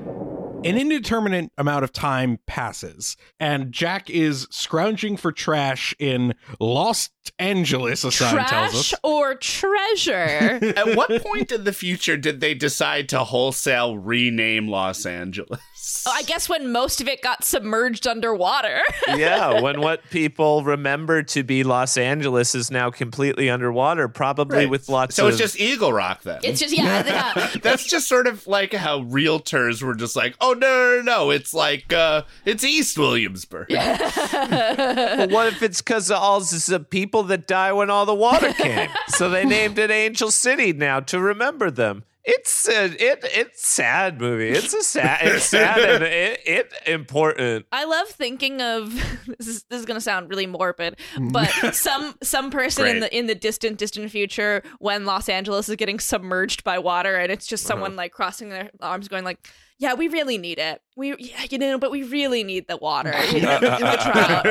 [0.64, 8.04] An indeterminate amount of time passes, and Jack is scrounging for trash in Los Angeles,
[8.04, 8.88] a sign tells us.
[8.90, 10.60] trash or treasure.
[10.76, 15.60] At what point in the future did they decide to wholesale rename Los Angeles?
[16.06, 18.80] Oh, I guess when most of it got submerged underwater.
[19.16, 24.70] yeah, when what people remember to be Los Angeles is now completely underwater, probably Right.
[24.70, 26.38] with lots So of So it's just Eagle Rock then.
[26.44, 27.04] it's just yeah,
[27.36, 27.50] yeah.
[27.62, 31.30] That's just sort of like how realtors were just like, oh no, no, no, no.
[31.30, 33.66] it's like uh it's East Williamsburg.
[33.68, 34.00] But
[35.30, 38.88] what if it's because of all the people that die when all the water came?
[39.08, 42.04] so they named it Angel City now to remember them.
[42.24, 44.50] It's a, it it's sad movie.
[44.50, 47.66] It's a sad it's sad and it, it important.
[47.72, 48.94] I love thinking of
[49.38, 51.00] this is this is gonna sound really morbid,
[51.32, 55.74] but some some person in the in the distant distant future when Los Angeles is
[55.74, 57.96] getting submerged by water and it's just someone uh-huh.
[57.98, 60.80] like crossing their arms going like, yeah, we really need it.
[60.94, 63.12] We yeah, you know, but we really need the water.
[63.32, 64.46] You know, the trout.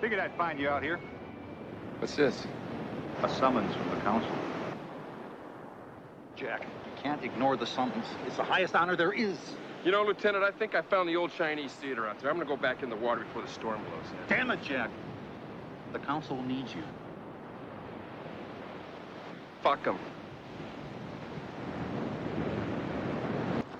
[0.00, 1.00] Figured I'd find you out here.
[1.98, 2.46] What's this?
[3.24, 4.30] A summons from the council.
[6.42, 8.04] Jack, you can't ignore the summons.
[8.26, 9.38] It's the highest honor there is.
[9.84, 12.30] You know, Lieutenant, I think I found the old Chinese theater out there.
[12.30, 14.36] I'm gonna go back in the water before the storm blows in.
[14.36, 14.90] Damn it, Jack.
[15.92, 16.82] The council needs you.
[19.62, 19.98] Fuck them.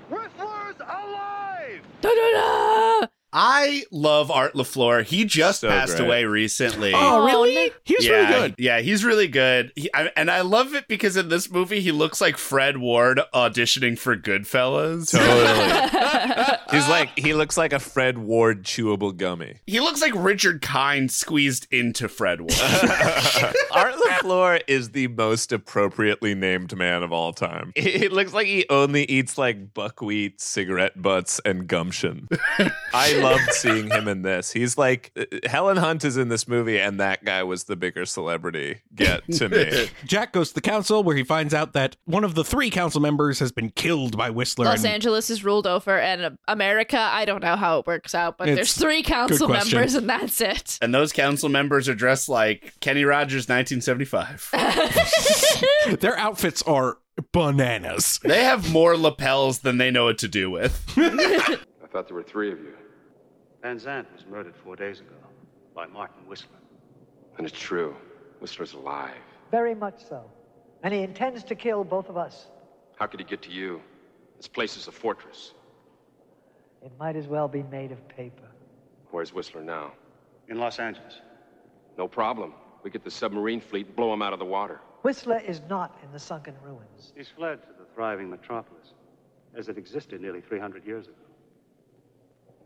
[0.09, 1.83] Whistler's alive!
[2.01, 3.09] Da-da-da!
[3.33, 5.05] I love Art LaFleur.
[5.05, 6.07] He just So passed great.
[6.07, 6.93] away recently.
[6.95, 7.55] Oh, oh really?
[7.55, 7.75] Nick.
[7.85, 8.55] He was yeah, really good.
[8.59, 9.73] Yeah, he's really good.
[9.75, 13.21] He, I, and I love it because in this movie, he looks like Fred Ward
[13.35, 15.11] auditioning for Goodfellas.
[15.13, 16.59] Totally.
[16.73, 19.57] He's like he looks like a Fred Ward chewable gummy.
[19.67, 22.53] He looks like Richard Kind squeezed into Fred Ward.
[23.73, 27.73] Art LaFleur is the most appropriately named man of all time.
[27.77, 32.29] It looks like he only eats like buckwheat, cigarette butts, and gumption.
[32.95, 34.53] I loved seeing him in this.
[34.53, 38.05] He's like uh, Helen Hunt is in this movie, and that guy was the bigger
[38.05, 39.89] celebrity get to me.
[40.05, 43.01] Jack goes to the council where he finds out that one of the three council
[43.01, 44.65] members has been killed by Whistler.
[44.67, 48.39] Los and- Angeles is ruled over, and America, I don't know how it works out,
[48.39, 50.79] but It's there's three council members, and that's it.
[50.83, 54.51] and those council members are dressed like Kenny Rogers 1975.
[56.01, 56.99] Their outfits are
[57.33, 58.19] bananas.
[58.25, 60.83] they have more lapels than they know what to do with.
[60.97, 62.73] I thought there were three of you.
[63.63, 65.15] Van Zandt was murdered four days ago
[65.75, 66.59] by Martin Whistler.
[67.39, 67.97] And it's true.
[68.41, 69.15] Whistler's alive.
[69.53, 70.25] Very much so.
[70.83, 72.49] And he intends to kill both of us.
[72.97, 73.81] How could he get to you?
[74.37, 75.55] This place is a fortress.
[76.85, 78.49] It might as well be made of paper.
[79.13, 79.93] Where's Whistler now?
[80.49, 81.21] In Los Angeles.
[81.97, 82.55] No problem.
[82.83, 84.81] We get the submarine fleet and blow him out of the water.
[85.03, 87.13] Whistler is not in the sunken ruins.
[87.17, 88.95] He's fled to the thriving metropolis,
[89.55, 91.15] as it existed nearly 300 years ago.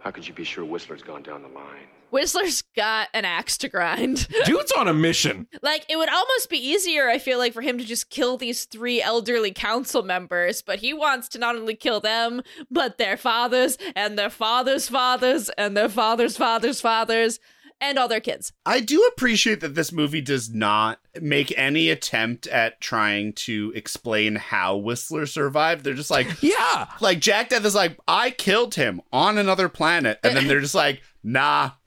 [0.07, 1.89] How could you be sure Whistler's gone down the line?
[2.13, 4.29] Whistler's got an axe to grind.
[4.45, 5.49] Dude's on a mission.
[5.63, 8.67] Like, it would almost be easier, I feel like, for him to just kill these
[8.67, 13.79] three elderly council members, but he wants to not only kill them, but their fathers,
[13.97, 17.41] and their fathers' fathers, and their fathers' fathers' fathers,
[17.81, 18.53] and all their kids.
[18.65, 24.37] I do appreciate that this movie does not make any attempt at trying to explain
[24.37, 25.85] how Whistler survived.
[25.85, 26.87] They're just like, Yeah.
[27.01, 30.19] like Jack Deth is like, I killed him on another planet.
[30.25, 31.73] And then they're just like, nah.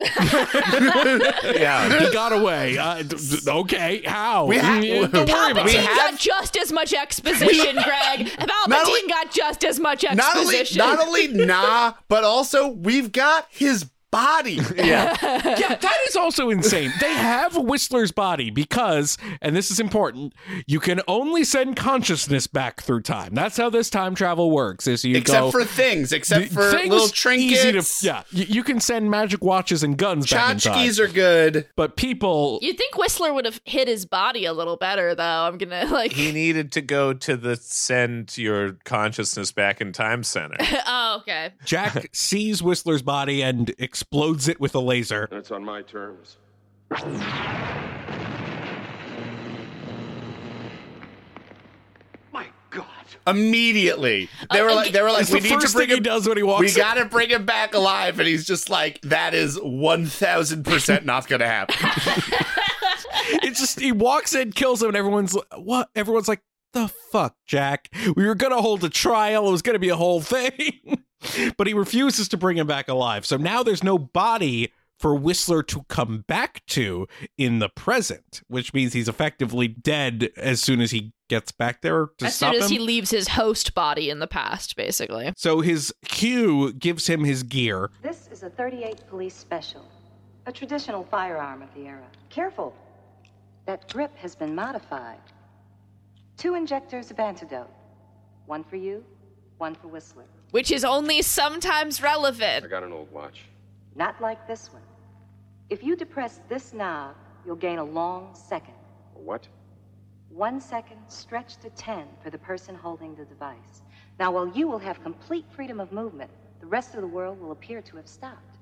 [0.80, 2.78] Yeah, he got away.
[2.78, 4.46] Uh, d- d- okay, how?
[4.46, 5.96] We ha- Mm, Don't worry about We Palpatine it.
[5.96, 8.26] got just as much exposition, Greg.
[8.28, 10.78] Palpatine only- got just as much Not only, exposition.
[10.78, 14.60] not only nah, but also we've got his body.
[14.80, 15.14] Yeah.
[15.58, 16.92] yeah, that is also insane.
[17.00, 20.32] They have Whistler's body because, and this is important,
[20.66, 23.34] you can only send consciousness back through time.
[23.34, 24.86] That's how this time travel works.
[24.86, 28.00] Is you Except go, for things, except The for things little easy trinkets.
[28.00, 30.74] to- yeah, you, you can send magic watches and guns back in time.
[30.74, 31.68] Tchotchkes are good.
[31.76, 35.22] But people, You'd think Whistler would have hit his body a little better, though.
[35.46, 36.12] I'm gonna like.
[36.12, 40.56] He needed to go to the send your consciousness back in time center.
[40.86, 41.52] oh, okay.
[41.64, 43.72] Jack sees Whistler's body and
[44.04, 45.28] explodes it with a laser.
[45.30, 46.38] That's on my terms.
[52.32, 52.84] My God.
[53.26, 55.94] Immediately, they were like, they were like, It's we the need to first bring thing
[55.94, 56.02] he him.
[56.04, 56.74] does when he walks We in.
[56.76, 61.28] gotta bring him back alive, and he's just like, that is one thousand percent not
[61.28, 61.76] gonna happen.
[63.42, 65.90] it's just he walks in, kills him, and everyone's like, what?
[65.94, 66.40] Everyone's like,
[66.72, 67.88] the fuck, Jack?
[68.16, 69.48] We were gonna hold a trial.
[69.48, 71.02] It was gonna be a whole thing,
[71.56, 73.24] but he refuses to bring him back alive.
[73.26, 77.06] So now there's no body for Whistler to come back to
[77.38, 82.08] in the present, which means he's effectively dead as soon as he gets back there
[82.18, 82.76] to As stop soon as him.
[82.76, 85.32] he leaves his host body in the past, basically.
[85.36, 87.90] so his cue gives him his gear.
[88.02, 89.86] This is a 38 Police Special,
[90.46, 92.06] a traditional firearm of the era.
[92.28, 92.74] Careful.
[93.66, 95.18] That grip has been modified.
[96.36, 97.70] Two injectors of antidote.
[98.46, 99.04] One for you,
[99.58, 100.24] one for Whistler.
[100.50, 102.64] Which is only sometimes relevant.
[102.64, 103.42] I got an old watch.
[103.94, 104.82] Not like this one.
[105.68, 107.14] If you depress this knob,
[107.46, 108.74] you'll gain a long second.
[109.14, 109.46] What?
[110.30, 113.82] One second stretched to 10 for the person holding the device.
[114.18, 117.52] Now, while you will have complete freedom of movement, the rest of the world will
[117.52, 118.58] appear to have stopped.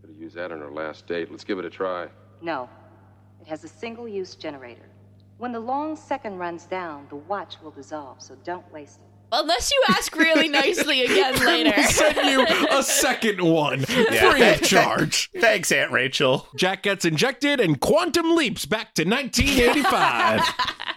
[0.00, 1.30] Could have used that on our last date.
[1.30, 2.08] Let's give it a try.
[2.42, 2.68] No,
[3.40, 4.88] it has a single use generator.
[5.38, 9.13] When the long second runs down, the watch will dissolve, so don't waste it.
[9.32, 11.72] Unless you ask really nicely again later.
[11.76, 15.30] We'll send you a second one free of charge.
[15.40, 16.46] Thanks, Aunt Rachel.
[16.56, 20.40] Jack gets injected and quantum leaps back to 1985.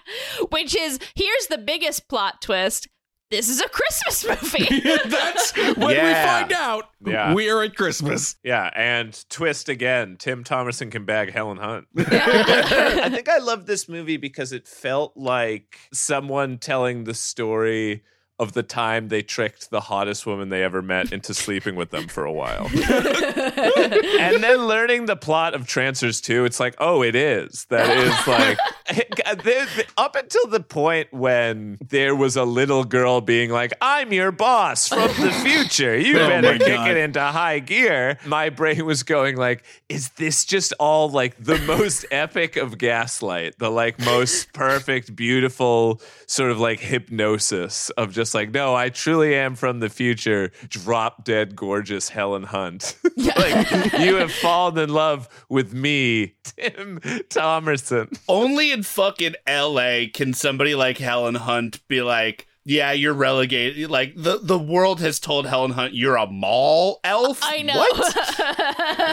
[0.51, 2.87] Which is here's the biggest plot twist.
[3.29, 4.79] This is a Christmas movie.
[5.09, 7.33] That's when we find out Yeah.
[7.33, 8.37] we're at Christmas.
[8.41, 10.15] Yeah, and twist again.
[10.17, 11.87] Tim Thomerson can bag Helen Hunt.
[11.97, 18.03] I think I love this movie because it felt like someone telling the story
[18.39, 22.07] of the time they tricked the hottest woman they ever met into sleeping with them
[22.07, 22.69] for a while.
[22.73, 27.65] and then learning the plot of Trancers 2, it's like, oh, it is.
[27.69, 28.57] That is like
[29.43, 34.31] there- up until the point when there was a little girl being like, I'm your
[34.31, 35.97] boss from the future.
[35.97, 36.91] You Oh better my kick God.
[36.91, 38.19] it into high gear.
[38.25, 43.57] My brain was going like, is this just all like the most epic of gaslight?
[43.57, 49.35] The like most perfect, beautiful sort of like hypnosis of just like, no, I truly
[49.35, 50.51] am from the future.
[50.69, 52.95] Drop dead gorgeous Helen Hunt.
[53.17, 58.17] like you have fallen in love with me, Tim Thomerson.
[58.27, 60.07] Only in fucking L.A.
[60.07, 65.19] can somebody like Helen Hunt be like, "Yeah, you're relegated." Like the the world has
[65.19, 67.77] told Helen Hunt, "You're a mall elf." I know.
[67.79, 68.13] What?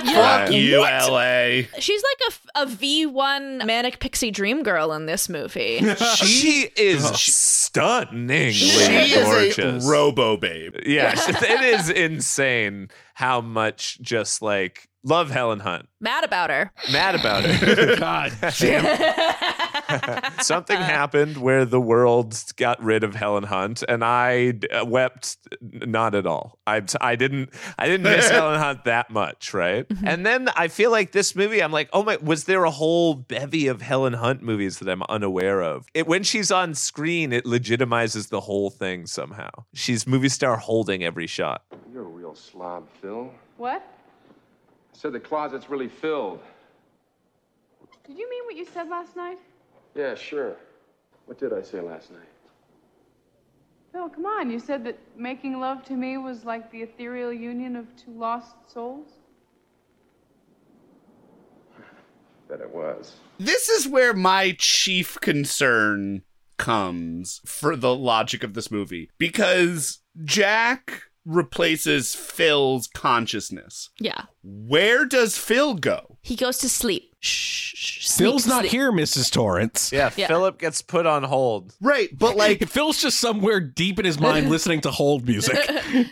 [0.04, 1.68] Fuck you, L.A.
[1.78, 5.80] She's like a, a V1 manic pixie dream girl in this movie.
[6.16, 9.58] She is stunningly She gorgeous.
[9.58, 10.76] is a robo babe.
[10.84, 15.88] Yeah, it is insane how much just like love Helen Hunt.
[16.00, 16.72] Mad about her.
[16.90, 17.96] Mad about her.
[17.98, 18.84] God damn.
[20.40, 26.14] Something happened where the world got rid of Helen Hunt, and I uh, wept not
[26.14, 26.58] at all.
[26.66, 29.86] I I didn't I didn't miss Helen Hunt that much, right?
[30.04, 33.14] And then I feel like this movie, I'm like, oh my, was there a whole
[33.14, 35.86] bevy of Helen Hunt movies that I'm unaware of?
[35.94, 39.50] It when she's on screen, it legitimizes the whole thing somehow.
[39.74, 41.62] She's movie star holding every shot.
[41.92, 43.30] You're a real slob, Phil.
[43.56, 43.93] What?
[44.94, 46.40] I said the closet's really filled.
[48.06, 49.38] Did you mean what you said last night?
[49.94, 50.56] Yeah, sure.
[51.26, 52.28] What did I say last night?
[53.92, 54.50] Phil, come on.
[54.50, 58.56] You said that making love to me was like the ethereal union of two lost
[58.72, 59.08] souls?
[62.48, 63.14] that it was.
[63.38, 66.22] This is where my chief concern
[66.56, 73.90] comes for the logic of this movie because Jack replaces Phil's consciousness.
[73.98, 74.22] Yeah.
[74.42, 76.18] Where does Phil go?
[76.22, 77.10] He goes to sleep.
[77.20, 77.72] Shh.
[77.74, 78.72] shh, Phil's not sleep.
[78.72, 79.30] here, Mrs.
[79.32, 79.90] Torrance.
[79.90, 80.26] Yeah, Yeah.
[80.26, 81.74] Philip gets put on hold.
[81.80, 85.58] Right, but like Phil's just somewhere deep in his mind listening to hold music.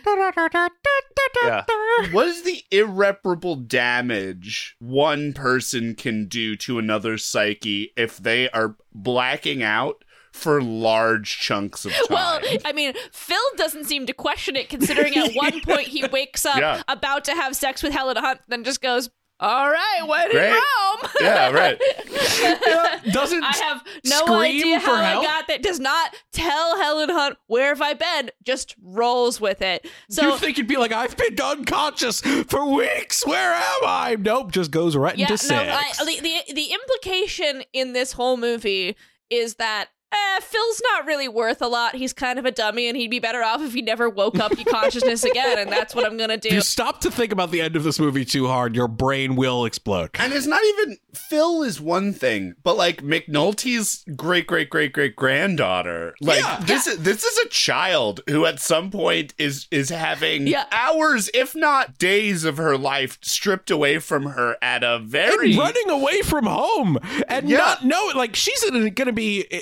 [1.43, 1.63] Yeah.
[2.11, 8.77] what is the irreparable damage one person can do to another psyche if they are
[8.93, 12.05] blacking out for large chunks of time.
[12.09, 16.45] Well, I mean, Phil doesn't seem to question it, considering at one point he wakes
[16.45, 16.81] up Yeah.
[16.87, 20.47] about to have sex with Helen Hunt, then just goes, "All right, when Great.
[20.47, 21.79] in Rome." Yeah, right.
[23.11, 25.25] Doesn't I have no scream idea for how I help?
[25.25, 25.61] got that.
[25.61, 28.31] Does not tell Helen Hunt where have I been.
[28.43, 29.87] Just rolls with it.
[30.09, 33.25] So you think you'd be like, I've been unconscious for weeks.
[33.25, 34.17] Where am I?
[34.19, 36.01] Nope, just goes right yeah, into no, sex.
[36.01, 38.95] I, the, the the implication in this whole movie
[39.29, 39.89] is that.
[40.35, 41.95] Eh, Phil's not really worth a lot.
[41.95, 44.51] He's kind of a dummy, and he'd be better off if he never woke up
[44.55, 45.57] to consciousness again.
[45.59, 46.49] And that's what I'm gonna do.
[46.49, 49.35] if you stop to think about the end of this movie too hard, your brain
[49.35, 50.11] will explode.
[50.15, 55.15] And it's not even Phil is one thing, but like McNulty's great great great great
[55.15, 56.15] granddaughter.
[56.21, 60.65] Like this is this is a child who at some point is is having Yeah.
[60.71, 65.59] hours, if not days of her life stripped away from her at a very And
[65.59, 66.97] running away from home
[67.27, 67.57] and Yeah.
[67.57, 69.61] not knowing, like she's going to be eh,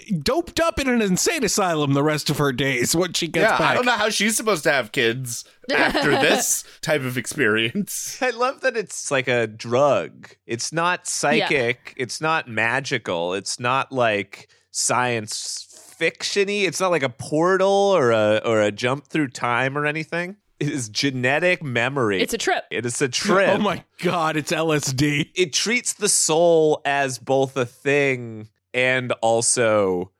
[0.55, 3.57] doped up in an insane asylum the rest of her days when she gets yeah,
[3.57, 3.71] back.
[3.71, 8.21] I don't know how she's supposed to have kids after this type of experience.
[8.21, 10.29] I love that it's like a drug.
[10.45, 11.93] It's not psychic.
[11.97, 13.33] It's not magical.
[13.33, 15.67] It's not like science
[15.99, 16.63] fictiony.
[16.63, 20.37] It's not like a portal or a or a jump through time or anything.
[20.59, 22.21] It is genetic memory.
[22.21, 22.65] It's a trip.
[22.69, 23.49] It is a trip.
[23.51, 25.31] Oh my god, it's LSD.
[25.35, 30.11] It treats the soul as both a thing and also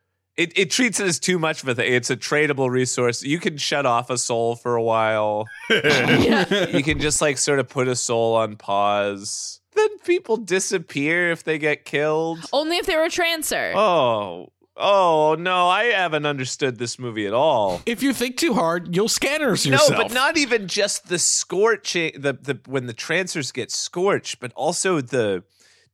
[0.41, 1.93] it, it treats it as too much of a thing.
[1.93, 3.21] It's a tradable resource.
[3.21, 5.47] You can shut off a soul for a while.
[5.69, 9.59] you can just like sort of put a soul on pause.
[9.73, 12.39] Then people disappear if they get killed.
[12.51, 13.71] Only if they were a trancer.
[13.75, 15.67] Oh, oh no!
[15.67, 17.81] I haven't understood this movie at all.
[17.85, 19.91] If you think too hard, you'll scanners yourself.
[19.91, 24.51] No, but not even just the scorching the the when the trancers get scorched, but
[24.55, 25.43] also the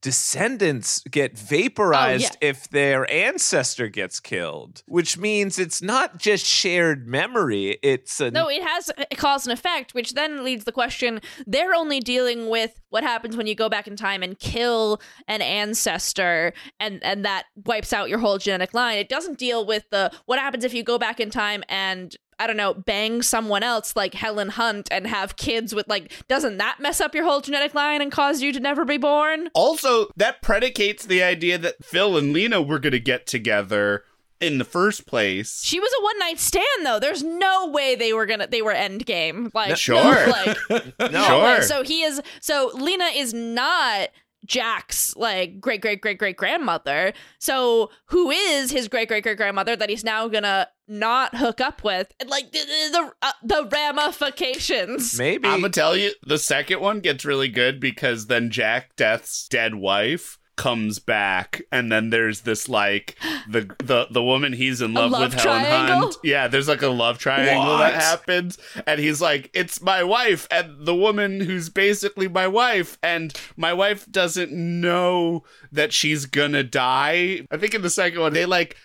[0.00, 6.44] descendants get oh, vaporized Oh, if their ancestor gets killed, which means it's not just
[6.44, 7.78] shared memory.
[7.82, 11.74] It's a No, it has a cause and effect, which then leads the question they're
[11.74, 16.52] only dealing with what happens when you go back in time and kill an ancestor
[16.80, 18.98] and and that wipes out your whole genetic line.
[18.98, 22.46] It doesn't deal with the what happens if you go back in time and I
[22.46, 26.78] don't know, bang someone else like Helen Hunt and have kids with like doesn't that
[26.80, 29.48] mess up your whole genetic line and cause you to never be born?
[29.54, 34.04] Also, that predicates the idea that Phil and Lena were going to get together
[34.40, 35.62] in the first place.
[35.64, 37.00] She was a one night stand though.
[37.00, 39.50] There's no way they were gonna they were end game.
[39.54, 40.28] Like Sure.
[40.28, 40.56] like
[41.00, 41.42] No.
[41.42, 41.54] way.
[41.56, 41.62] Sure.
[41.62, 44.10] So he is so Lena is not
[44.46, 47.12] Jack's like great great great great grandmother.
[47.40, 51.84] So who is his great great great grandmother that he's now gonna not hook up
[51.84, 52.12] with?
[52.20, 55.18] And like the the, uh, the ramifications.
[55.18, 59.48] Maybe I'm gonna tell you, the second one gets really good because then Jack Deth's
[59.48, 63.16] dead wife comes back, and then there's this like
[63.48, 66.00] the the the woman he's in love, love with Helen triangle?
[66.00, 66.16] Hunt.
[66.22, 67.78] Yeah, there's like a love triangle What?
[67.78, 72.98] that happens, and he's like, "It's my wife," and the woman who's basically my wife,
[73.02, 77.46] and my wife doesn't know that she's gonna die.
[77.50, 78.76] I think in the second one they like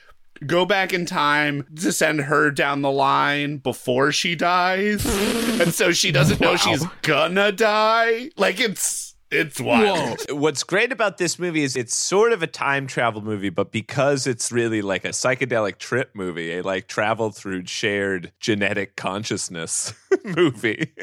[0.47, 5.05] go back in time to send her down the line before she dies.
[5.61, 6.57] and so she doesn't know Wow.
[6.57, 8.29] she's gonna die.
[8.37, 10.19] Like it's it's wild.
[10.29, 14.27] What's great about this movie is it's sort of a time travel movie, but because
[14.27, 20.93] it's really like a psychedelic trip movie, a like travel through shared genetic consciousness movie,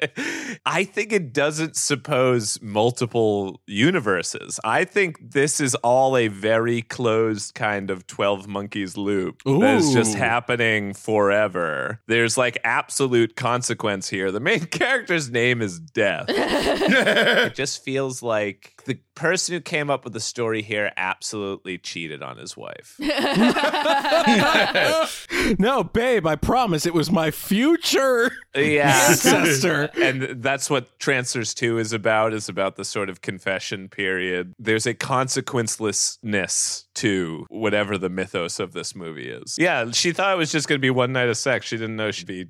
[0.66, 4.58] I think it doesn't suppose multiple universes.
[4.64, 9.92] I think this is all a very closed kind of 12 Monkeys loop that is
[9.92, 12.00] just happening forever.
[12.06, 14.30] There's like absolute consequence here.
[14.30, 16.26] The main character's name is Deth.
[16.28, 22.22] it just feels like the person who came up with the story here absolutely cheated
[22.22, 22.96] on his wife.
[25.58, 29.06] no, babe, I promise it was my future Yeah.
[29.08, 29.90] ancestor.
[30.00, 34.54] and that's what Trancers 2 is about, is about the sort of confession period.
[34.58, 39.56] There's a consequencelessness to whatever the mythos of this movie is.
[39.58, 41.66] Yeah, she thought it was just going to be one night of sex.
[41.66, 42.46] She didn't know she'd be,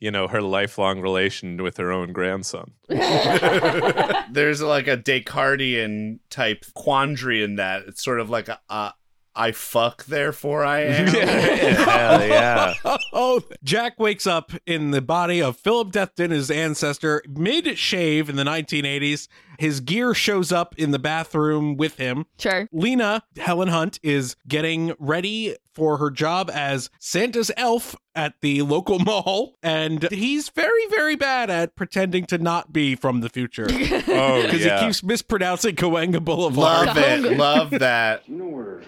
[0.00, 2.72] you know, her lifelong relation with her own grandson.
[2.88, 7.82] There's like a Descartesian type quandary in that.
[7.86, 8.92] It's sort of like a, a
[9.36, 11.06] I fuck, therefore I am.
[11.08, 12.74] Hell yeah.
[13.12, 18.36] oh, Jack wakes up in the body of Philip Dethton, his ancestor, mid shave in
[18.36, 19.26] the 1980s.
[19.58, 22.26] His gear shows up in the bathroom with him.
[22.38, 22.68] Sure.
[22.72, 28.98] Lena, Helen Hunt, is getting ready for her job as Santa's elf at the local
[29.04, 29.56] mall.
[29.62, 33.66] And he's very, very bad at pretending to not be from the future.
[33.70, 34.80] Oh, Because yeah.
[34.80, 36.86] he keeps mispronouncing Cahuenga Boulevard.
[36.88, 37.36] Love it.
[37.36, 38.28] Love that.
[38.28, 38.82] You know where.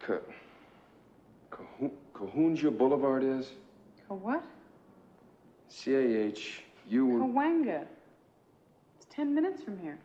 [0.00, 0.18] Ca-
[2.18, 3.52] Cahoonja Boulevard is?
[4.10, 4.44] A what?
[5.68, 7.06] C A H U.
[7.06, 7.86] Kawanga.
[8.96, 9.98] It's ten minutes from here.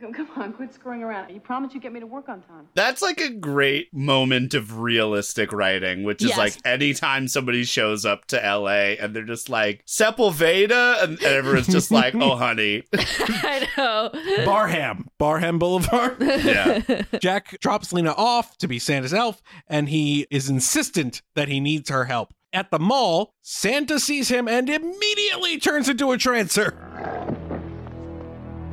[0.00, 1.30] Come, come on, quit screwing around.
[1.32, 2.68] You promised you'd get me to work on time.
[2.74, 6.38] That's like a great moment of realistic writing, which is Yes.
[6.38, 11.66] like anytime somebody shows up to LA and they're just like, Sepulveda, and, and everyone's
[11.68, 12.82] just like, oh, honey.
[12.92, 14.10] I know.
[14.44, 16.16] Barham, Barham Boulevard.
[16.20, 17.02] Yeah.
[17.20, 21.88] Jack drops Lena off to be Santa's elf, and he is insistent that he needs
[21.90, 22.32] her help.
[22.52, 27.45] At the mall, Santa sees him and immediately turns into a trancer.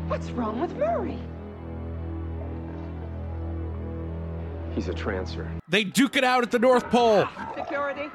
[0.08, 1.20] What's wrong with Murray?
[4.76, 5.50] He's a trancer.
[5.70, 7.28] They duke it out at the North Pole.
[7.56, 8.10] Security,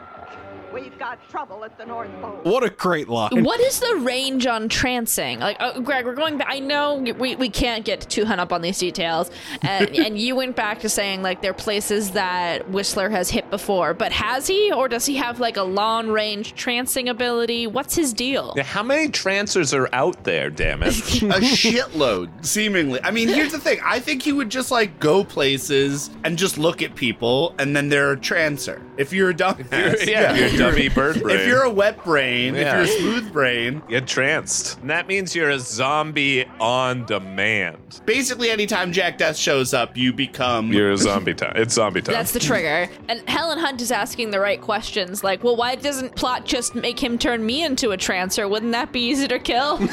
[0.73, 2.41] we've got trouble at the North Pole.
[2.43, 3.45] What a great line.
[3.45, 5.39] What is the range on trancing?
[5.39, 6.49] Like, uh, Greg, we're going back.
[6.51, 9.31] I know we, we can't get too hung up on these details,
[9.62, 13.51] and, and you went back to saying like there are places that Whistler has hit
[13.51, 17.66] before, but has he, or does he have like a long range trancing ability?
[17.66, 18.55] What's his deal?
[18.57, 20.89] Yeah, how many trancers are out there, damn it?
[21.23, 23.01] a shitload, seemingly.
[23.03, 23.81] I mean, here's the thing.
[23.85, 27.89] I think he would just like go places and just look at people, and then
[27.89, 28.83] they're a trancer.
[28.97, 31.37] If you're a dumbass, yeah, if you're a dummy bird brain.
[31.39, 32.81] If you're a wet brain, Yeah.
[32.83, 34.79] if you're a smooth brain, Get tranced.
[34.81, 38.01] And that means you're a zombie on demand.
[38.07, 41.53] basically, anytime Jack Deth shows up, you become You're a zombie time.
[41.57, 42.15] It's zombie time.
[42.15, 42.89] That's the trigger.
[43.09, 46.99] And Helen Hunt is asking the right questions, like, well, why doesn't plot just make
[47.03, 48.49] him turn me into a trancer?
[48.49, 49.79] Wouldn't that be easy to kill?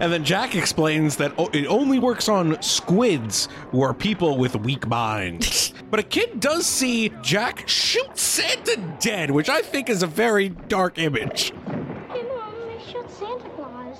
[0.00, 4.86] And then Jack explains that it only works on squids who are people with weak
[4.86, 5.72] minds.
[5.90, 10.48] but a kid does see Jack shoot Santa dead, which I think is a very
[10.48, 11.52] dark image.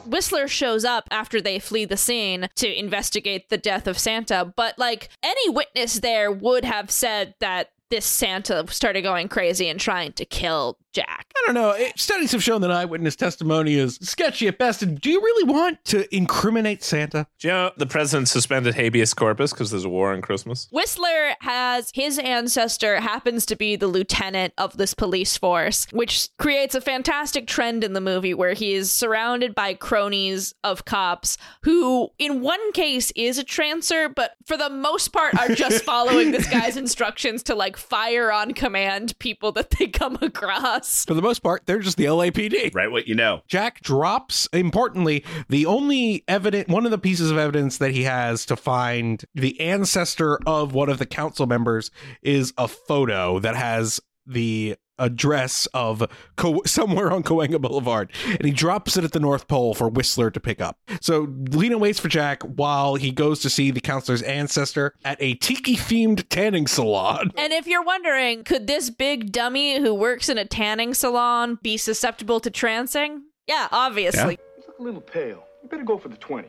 [0.07, 4.79] Whistler shows up after they flee the scene to investigate the death of Santa, but
[4.79, 10.12] like any witness there would have said that this Santa started going crazy and trying
[10.12, 11.32] to kill Jack.
[11.36, 11.70] I don't know.
[11.70, 14.82] It, studies have shown that eyewitness testimony is sketchy at best.
[14.82, 17.26] And do you really want to incriminate Santa?
[17.39, 20.68] Do you know the president suspended habeas corpus because there's a war on Christmas?
[20.72, 26.74] Whistler has his ancestor happens to be the lieutenant of this police force, which creates
[26.74, 32.09] a fantastic trend in the movie where he is surrounded by cronies of cops who,
[32.18, 36.49] in one case, is a trancer, but for the most part are just following this
[36.49, 41.05] guy's instructions to like fire on command people that they come across.
[41.05, 42.74] For the most part, they're just the LAPD.
[42.74, 43.43] Right, what you know.
[43.47, 48.45] Jack drops, importantly, the only evidence, one of the pieces of evidence that he has
[48.47, 51.91] to find the ancestor of one of the council members
[52.22, 56.03] is a photo that has the address of
[56.37, 60.31] Co- somewhere on Cahuenga Boulevard, and he drops it at the North Pole for Whistler
[60.31, 60.79] to pick up.
[61.01, 65.35] So Lena waits for Jack while he goes to see the counselor's ancestor at a
[65.35, 67.33] tiki themed tanning salon.
[67.39, 71.77] And if you're wondering, could this big dummy who works in a tanning salon be
[71.77, 73.21] susceptible to trancing?
[73.47, 74.39] Yeah, obviously.
[74.59, 75.45] You look a little pale.
[75.63, 76.49] You better go for the 20.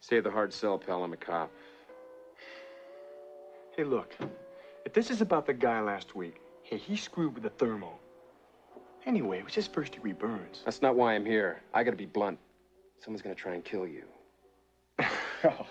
[0.00, 1.02] Say the hard sell, pal.
[1.04, 1.50] I'm a cop.
[3.76, 4.14] Hey, look.
[4.84, 7.92] If this is about the guy last week, hey, he screwed with the thermo.
[9.06, 10.60] Anyway, it was just first degree burns.
[10.64, 11.62] That's not why I'm here.
[11.72, 12.38] I gotta be blunt.
[13.00, 14.04] Someone's gonna try and kill you.
[15.44, 15.66] oh,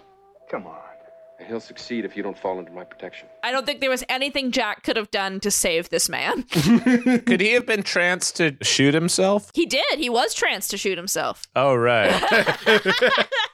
[0.49, 0.79] come on.
[1.39, 3.27] And he'll succeed if you don't fall under my protection.
[3.43, 6.41] I don't think there was anything Jack could have done to save this man.
[6.43, 9.51] Could he have been tranced to shoot himself?
[9.53, 9.99] he did.
[9.99, 11.43] He was tranced to shoot himself.
[11.55, 12.09] Oh, right.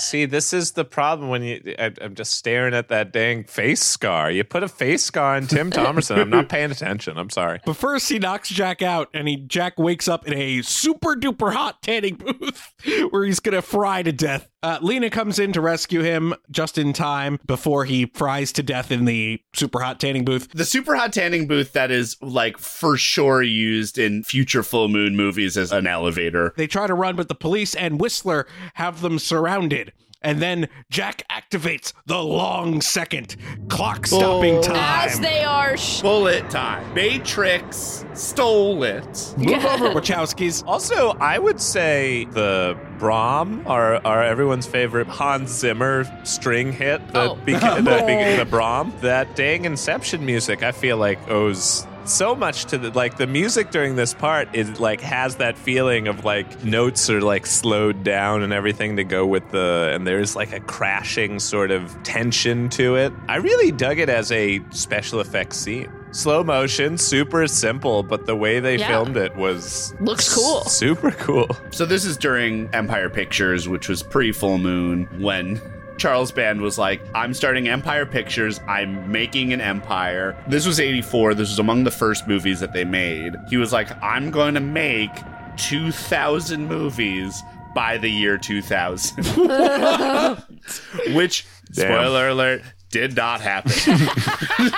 [0.00, 1.74] See, this is the problem when you.
[1.78, 4.30] I, I'm just staring at that dang face scar.
[4.30, 6.18] You put a face scar on Tim Thomerson.
[6.18, 7.18] I'm not paying attention.
[7.18, 7.60] I'm sorry.
[7.64, 11.52] But first, he knocks Jack out, and he Jack wakes up in a super duper
[11.52, 12.74] hot tanning booth
[13.10, 14.48] where he's gonna fry to death.
[14.62, 18.90] Uh, Lena comes in to rescue him just in time before he fries to death
[18.90, 20.48] in the super hot tanning booth.
[20.52, 25.16] The super hot tanning booth that is like for sure used in future full moon
[25.16, 26.52] movies as an elevator.
[26.56, 29.92] They try to run, but the police and Whistler have them surrounded.
[30.22, 33.36] And then Jack activates the long second
[33.68, 34.76] clock stopping time.
[35.08, 35.76] As they are.
[35.78, 36.92] Sh- Bullet time.
[36.94, 39.34] Matrix stole it.
[39.38, 40.62] Move over, Wachowskis.
[40.70, 47.30] Also, I would say the Brahm, our, our everyone's favorite Hans Zimmer string hit, the,
[47.30, 47.36] Oh.
[47.46, 52.64] beca- the, be- the Brahm, that dang Inception music, I feel like owes so much
[52.66, 56.62] to the like the music during this part is like has that feeling of like
[56.64, 60.60] notes are like slowed down and everything to go with the and there's like a
[60.60, 63.12] crashing sort of tension to it.
[63.28, 65.90] I really dug it as a special effects scene.
[66.12, 68.88] Slow motion, super simple, but the way they Yeah.
[68.88, 70.64] filmed it was Looks cool.
[70.64, 71.48] Super cool.
[71.70, 75.60] So this is during Empire Pictures, which was pre full moon when
[76.00, 78.58] Charles Band was like, I'm starting Empire Pictures.
[78.66, 80.34] I'm making an empire.
[80.48, 81.34] This was 84.
[81.34, 83.34] This was among the first movies that they made.
[83.50, 85.10] He was like, I'm going to make
[85.58, 87.42] 2,000 movies
[87.74, 89.24] by the year 2000.
[91.14, 91.84] Which, Damn.
[91.84, 93.72] spoiler alert, did not happen.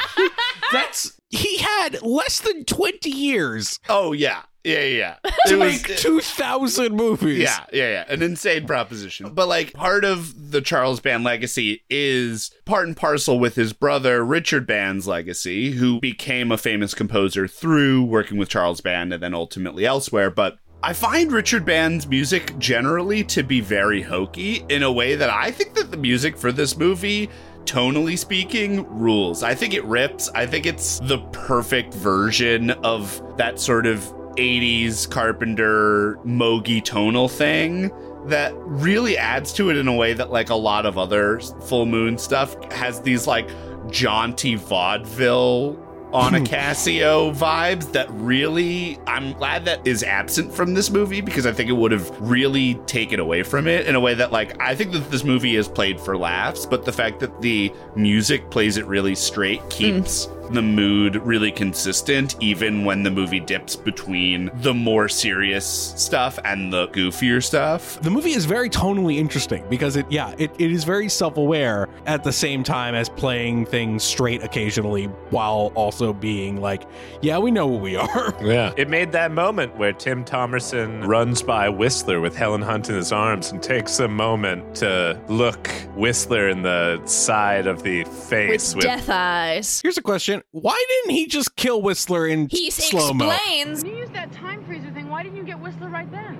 [0.72, 3.78] That's he had less than 20 years.
[3.88, 4.42] Oh yeah.
[4.64, 5.16] Yeah, yeah.
[5.24, 5.30] yeah.
[5.46, 7.38] To was- make 2,000 movies.
[7.38, 8.04] Yeah, yeah, yeah.
[8.08, 9.30] An insane proposition.
[9.34, 14.24] But like part of the Charles Band legacy is part and parcel with his brother
[14.24, 19.34] Richard Band's legacy, who became a famous composer through working with Charles Band and then
[19.34, 20.30] ultimately elsewhere.
[20.30, 25.30] But I find Richard Band's music generally to be very hokey in a way that
[25.30, 27.30] I think that the music for this movie
[27.64, 29.42] tonally speaking rules.
[29.44, 30.28] I think it rips.
[30.34, 37.90] I think it's the perfect version of that sort of 80s Carpenter Mogi tonal thing
[38.26, 41.86] that really adds to it in a way that like a lot of other full
[41.86, 43.48] moon stuff has these like
[43.90, 45.76] jaunty vaudeville
[46.12, 51.46] on a Casio vibes that really I'm glad that is absent from this movie because
[51.46, 54.60] I think it would have really taken away from it in a way that like
[54.60, 58.50] I think that this movie is played for laughs, but the fact that the music
[58.50, 59.68] plays it really straight hmm.
[59.68, 66.38] keeps the mood really consistent even when the movie dips between the more serious stuff
[66.44, 68.00] and the goofier stuff.
[68.02, 71.88] The movie is very tonally interesting because it, yeah, it, it is very self aware
[72.06, 76.82] at the same time as playing things straight occasionally while also being like,
[77.20, 78.34] yeah, we know who we are.
[78.42, 78.72] Yeah.
[78.76, 83.12] It made that moment where Tim Thomerson runs by Whistler with Helen Hunt in his
[83.12, 88.84] arms and takes a moment to look Whistler in the side of the face with,
[88.84, 89.80] Death eyes.
[89.82, 93.30] Here's a question Why didn't he just kill Whistler in He slow mo?
[93.30, 93.82] explains.
[93.82, 96.38] When you used that time freezer thing, why didn't you get Whistler right then?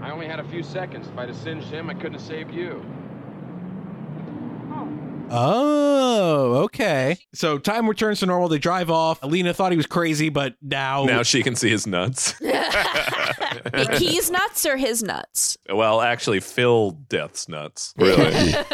[0.00, 1.08] I only had a few seconds.
[1.08, 2.84] If I'd have singed him, I couldn't have saved you.
[5.30, 7.18] Oh, okay.
[7.34, 8.48] So time returns to normal.
[8.48, 9.22] They drive off.
[9.22, 11.04] Alina thought he was crazy, but now.
[11.04, 12.34] Now she can see his nuts.
[13.98, 15.56] He's nuts or his nuts?
[15.72, 17.94] well, actually, Phil Deth's nuts.
[17.96, 18.54] Really.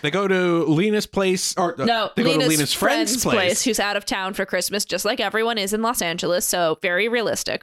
[0.00, 3.64] They go to Lena's place, or uh, No, they go to Lena's friend's, place.
[3.64, 6.44] who's out of town for Christmas, just like everyone is in Los Angeles.
[6.44, 7.62] So very realistic.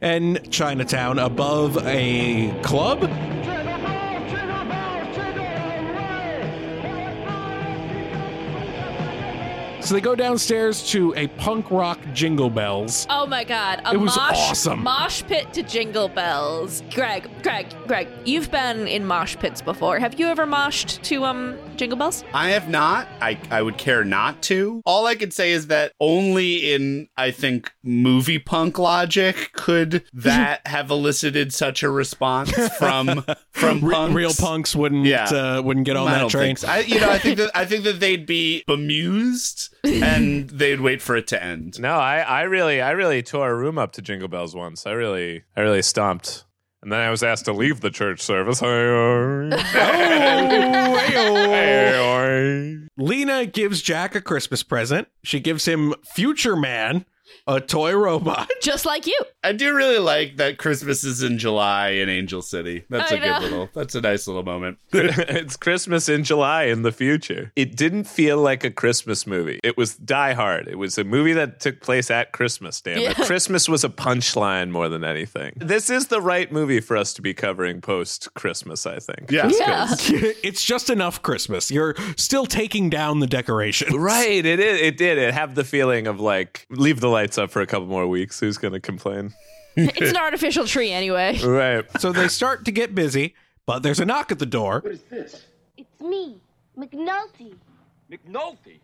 [0.00, 3.02] and Chinatown above a club.
[9.82, 13.06] So they go downstairs to a punk rock jingle bells.
[13.10, 14.82] Oh my god, a It was mosh, awesome.
[14.82, 16.82] mosh pit to jingle bells.
[16.92, 19.98] Greg, Greg, Greg, you've been in mosh pits before.
[19.98, 22.22] Have you ever moshed to um jingle bells?
[22.34, 23.08] I have not.
[23.22, 24.82] I, I would care not to.
[24.84, 30.60] All I could say is that only in, I think, movie punk logic could that
[30.66, 34.14] have elicited such a response from from Re- punks.
[34.14, 35.24] real punks wouldn't Yeah.
[35.24, 36.42] uh, wouldn't get on I that don't train.
[36.48, 36.68] think so.
[36.68, 41.00] I, you know, I think that I think that they'd be bemused and they'd wait
[41.00, 41.80] for it to end.
[41.80, 44.86] No, I, I really, I really tore a room up to Jingle Bells once.
[44.86, 46.44] I really, I really stomped.
[46.82, 48.62] And then I was asked to leave the church service.
[52.96, 55.08] Lena gives Jack a Christmas present.
[55.22, 57.04] She gives him Future Man,
[57.46, 58.50] a toy robot.
[58.62, 59.18] Just like you.
[59.42, 62.84] I do really like that Christmas is in July in Angel City.
[62.90, 63.68] That's a I good little.
[63.74, 64.78] That's a nice little moment.
[64.92, 67.52] it's Christmas in July in the future.
[67.56, 69.58] It didn't feel like a Christmas movie.
[69.64, 70.68] It was Die Hard.
[70.68, 73.16] It was a movie that took place at Christmas, damn it.
[73.26, 75.54] Christmas was a punchline more than anything.
[75.56, 79.30] This is the right movie for us to be covering post Christmas, I think.
[79.30, 79.48] Yeah.
[79.48, 79.60] Just
[80.10, 81.70] 'cause- it's just enough Christmas.
[81.70, 83.94] You're still taking down the decorations.
[83.94, 84.80] Right, it is.
[84.80, 85.16] It did.
[85.18, 88.40] It have the feeling of like leave the lights up for a couple more weeks.
[88.40, 89.34] Who's going to complain?
[89.76, 91.38] It's an artificial tree anyway.
[91.42, 91.84] Right.
[92.00, 93.34] So they start to get busy,
[93.66, 94.80] but there's a knock at the door.
[94.80, 95.46] What is this?
[95.76, 96.40] It's me,
[96.76, 97.54] McNulty,
[98.10, 98.80] McNulty?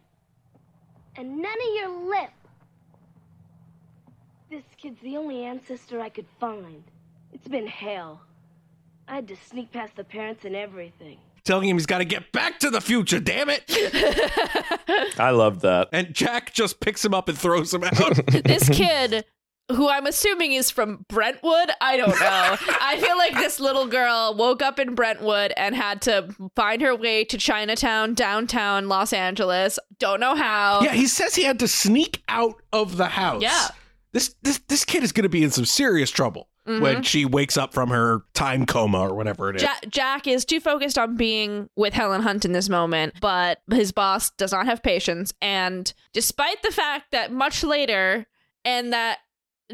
[1.17, 2.31] and none of your lip.
[4.49, 6.85] This kid's the only ancestor I could find.
[7.33, 8.21] It's been hell.
[9.09, 11.19] I had to sneak past the parents and everything.
[11.47, 13.63] Telling him he's got to get back to the future, damn it.
[15.19, 15.89] I love that.
[15.93, 18.27] And Jack just picks him up and throws him out.
[18.45, 19.25] this kid
[19.71, 21.71] who I'm assuming is from Brentwood.
[21.81, 22.57] I don't know.
[22.81, 26.97] I feel like this little girl woke up in Brentwood and had to find her
[26.97, 29.79] way to Chinatown, downtown Los Angeles.
[30.01, 30.83] Don't know how.
[30.83, 33.43] yeah, he says he had to sneak out of the house.
[33.43, 33.69] Yeah.
[34.13, 36.81] This this this kid is going to be in some serious trouble Mhm.
[36.81, 39.63] when she wakes up from her time coma or whatever it is.
[39.63, 43.93] Ja- Jack is too focused on being with Helen Hunt in this moment, but his
[43.93, 45.33] boss does not have patience.
[45.41, 48.27] And despite the fact that much later,
[48.65, 49.19] and that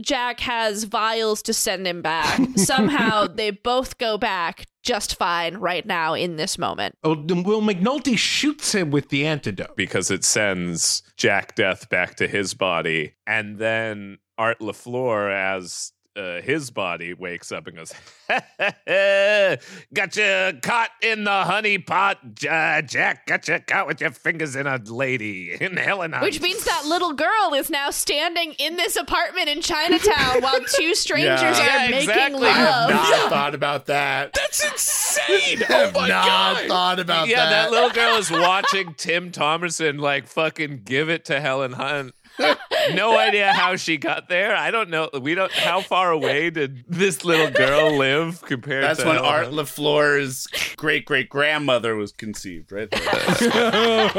[0.00, 2.40] Jack has vials to send him back.
[2.56, 6.96] Somehow they both go back just fine right now in this moment.
[7.04, 9.76] Oh, then Will McNulty shoots him with the antidote.
[9.76, 16.40] because it sends Jack Deth back to his body, and then Art LaFleur as uh,
[16.42, 17.92] his body wakes up and goes,
[19.94, 23.26] "Got you caught in the honey pot, uh, Jack.
[23.26, 27.12] Got you caught with your fingers in a lady in Helen." Which means that little
[27.12, 31.86] girl is now standing in this apartment in Chinatown while two strangers Yeah.
[31.86, 32.46] are making exactly.
[32.48, 34.32] I have not thought about that.
[34.34, 35.62] That's insane.
[35.68, 37.50] I have not thought about yeah, that.
[37.50, 42.14] that little girl is watching Tim Thomerson like fucking give it to Helen Hunt.
[42.94, 44.56] no idea how she got there.
[44.56, 45.08] I don't know.
[45.20, 45.52] We don't.
[45.52, 49.44] How far away did this little girl live compared to That's to when Helen Art
[49.46, 49.56] Hunt?
[49.56, 54.10] LaFleur's great great grandmother was conceived, right there.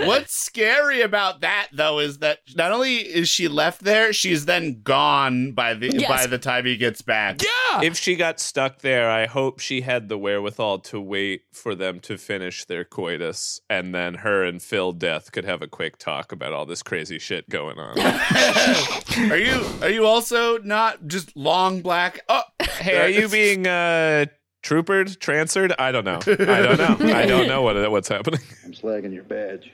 [0.06, 4.80] What's scary about that though is that not only is she left there, she's then
[4.82, 6.08] gone by the Yes.
[6.08, 7.42] by the time he gets back.
[7.42, 7.82] Yeah.
[7.82, 12.00] If she got stuck there, I hope she had the wherewithal to wait for them
[12.00, 16.32] to finish their coitus, and then her and Phil Deth could have a quick talk
[16.32, 17.98] about all this crazy shit going on.
[19.30, 22.20] Are you are you also not just long black?
[22.28, 24.26] Oh, hey, are you being uh
[24.62, 25.72] troopered, transferred?
[25.78, 26.20] I don't know.
[26.26, 27.14] I don't know.
[27.14, 28.40] I don't know what what's happening.
[28.64, 29.72] I'm slagging your badge.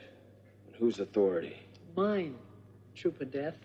[0.65, 1.55] But whose authority?
[1.95, 2.35] Mine,
[2.95, 3.55] Trooper Deth.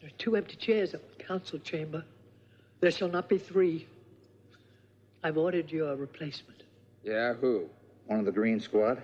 [0.00, 2.04] There are two empty chairs at the council chamber.
[2.80, 3.86] There shall not be three.
[5.22, 6.64] I've ordered your replacement.
[7.04, 7.68] Yeah, who?
[8.06, 9.00] One of the Green Squad?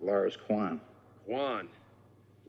[0.00, 0.80] Lars Kwan.
[1.26, 1.68] Juan.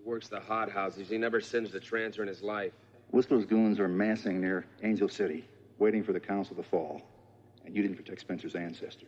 [0.03, 1.09] He works the hot houses.
[1.09, 2.73] He never singed a trancer in his life.
[3.11, 5.47] Whistler's goons are massing near Angel City,
[5.79, 7.01] waiting for the council to fall.
[7.65, 9.07] And you didn't protect Spencer's ancestor.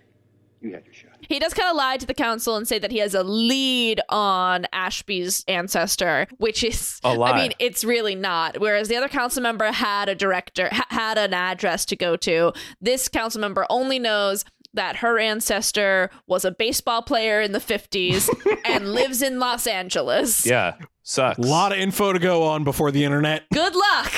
[0.61, 1.11] You had your shot.
[1.19, 3.99] He does kind of lie to the council and say that he has a lead
[4.07, 7.31] on Ashby's ancestor, which is, A lie.
[7.31, 8.61] I mean, it's really not.
[8.61, 12.53] Whereas the other council member had a director, ha- had an address to go to.
[12.79, 18.29] This council member only knows that her ancestor was a baseball player in the 50s
[18.65, 20.45] and lives in Los Angeles.
[20.45, 21.39] Yeah, sucks.
[21.39, 23.43] A lot of info to go on before the internet.
[23.53, 24.11] Good luck.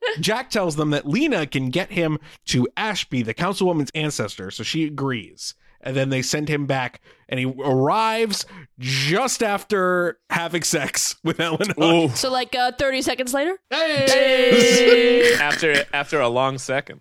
[0.20, 4.84] Jack tells them that Lena can get him to Ashby, the councilwoman's ancestor, so she
[4.84, 5.54] agrees.
[5.84, 8.46] And then they send him back, and he arrives
[8.78, 12.16] just after having sex with Helen Hunt.
[12.16, 13.58] so, like uh, 30 seconds later?
[13.68, 15.34] Hey!
[15.40, 17.00] after after a long second.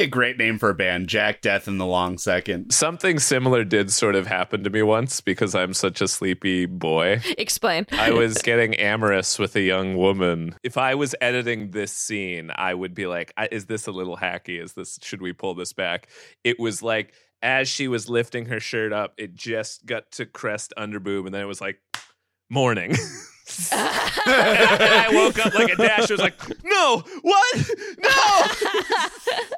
[0.00, 2.72] That would be a great name for a band, Jack Deth in the Long Second.
[2.72, 7.20] Something similar did sort of happen to me once because I'm such a sleepy boy.
[7.36, 7.86] Explain.
[7.92, 10.54] I was getting amorous with a young woman.
[10.62, 14.62] If I was editing this scene, I would be like, "Is this a little hacky?
[14.62, 14.98] Is this?
[15.02, 16.08] Should we pull this back?"
[16.44, 20.72] It was like as she was lifting her shirt up, it just got to crest
[20.78, 21.78] underboob, and then it was like
[22.48, 22.92] morning.
[23.72, 26.10] and I woke up like a dash.
[26.10, 27.70] I was like, "No, what?
[27.98, 28.46] No!"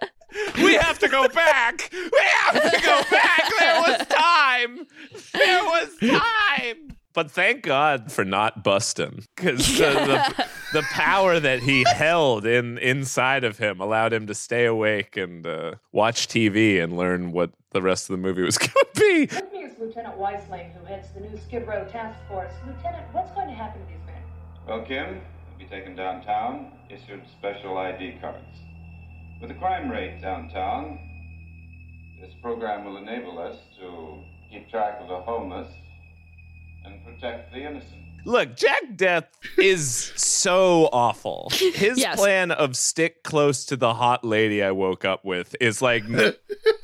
[0.57, 1.91] We have to go back.
[1.93, 2.11] We
[2.41, 3.43] have to go back.
[3.59, 4.87] There was time.
[5.33, 6.97] There was time.
[7.15, 12.79] But thank God for not busting, because the, the the power that he held in
[12.79, 17.51] inside of him allowed him to stay awake and uh, watch TV and learn what
[17.73, 19.21] the rest of the movie was going to be.
[19.27, 22.53] With me is Lieutenant Weisling, who heads the new Skid Row Task Force.
[22.67, 24.23] Lieutenant, what's going to happen to these men?
[24.67, 25.21] Well, Kim,
[25.51, 28.41] they'll be taken downtown, issued special ID cards.
[29.43, 31.01] With the crime rate downtown,
[32.21, 35.67] this program will enable us to keep track of the homeless
[36.85, 38.02] and protect the innocent.
[38.25, 39.25] Look, Jack Deth
[39.59, 41.51] is so awful.
[41.53, 42.17] His Yes.
[42.19, 46.35] plan of stick close to the hot lady I woke up with is like n-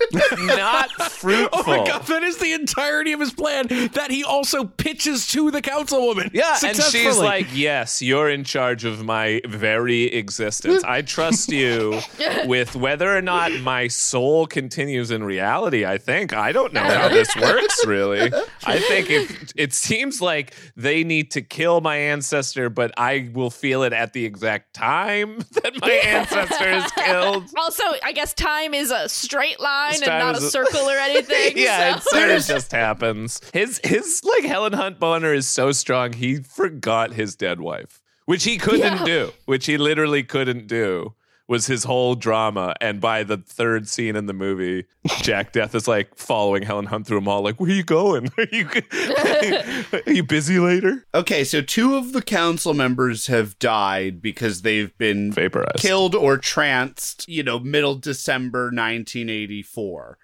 [0.39, 1.61] not fruitful.
[1.61, 5.51] Oh my god, that is the entirety of his plan that he also pitches to
[5.51, 6.31] the councilwoman.
[6.33, 10.83] Yeah, and she's like, "Yes, you're in charge of my very existence.
[10.85, 12.01] I trust you
[12.47, 15.85] with whether or not my soul continues in reality.
[15.85, 18.33] I think I don't know how this works really.
[18.67, 23.51] I think it it seems like they need to kill my ancestor, but I will
[23.51, 27.45] feel it at the exact time that my ancestor is killed.
[27.57, 31.53] Also, I guess time is a straight line and not a a- circle or anything.
[31.57, 32.17] yeah, so.
[32.17, 33.41] it sort of just happens.
[33.53, 38.45] His his like Helen Hunt boner is so strong he forgot his dead wife, which
[38.45, 39.05] he couldn't Yeah.
[39.05, 41.15] do, which he literally couldn't do.
[41.49, 44.85] Was his whole drama, and by the third scene in the movie,
[45.23, 48.29] Jack Deth is like following Helen Hunt through a mall, like, "Where are you going?
[48.37, 48.69] Are you
[49.93, 54.97] are you busy later?" Okay, so two of the council members have died because they've
[54.99, 60.19] been vaporized, killed, or tranced, you know, middle December 1984.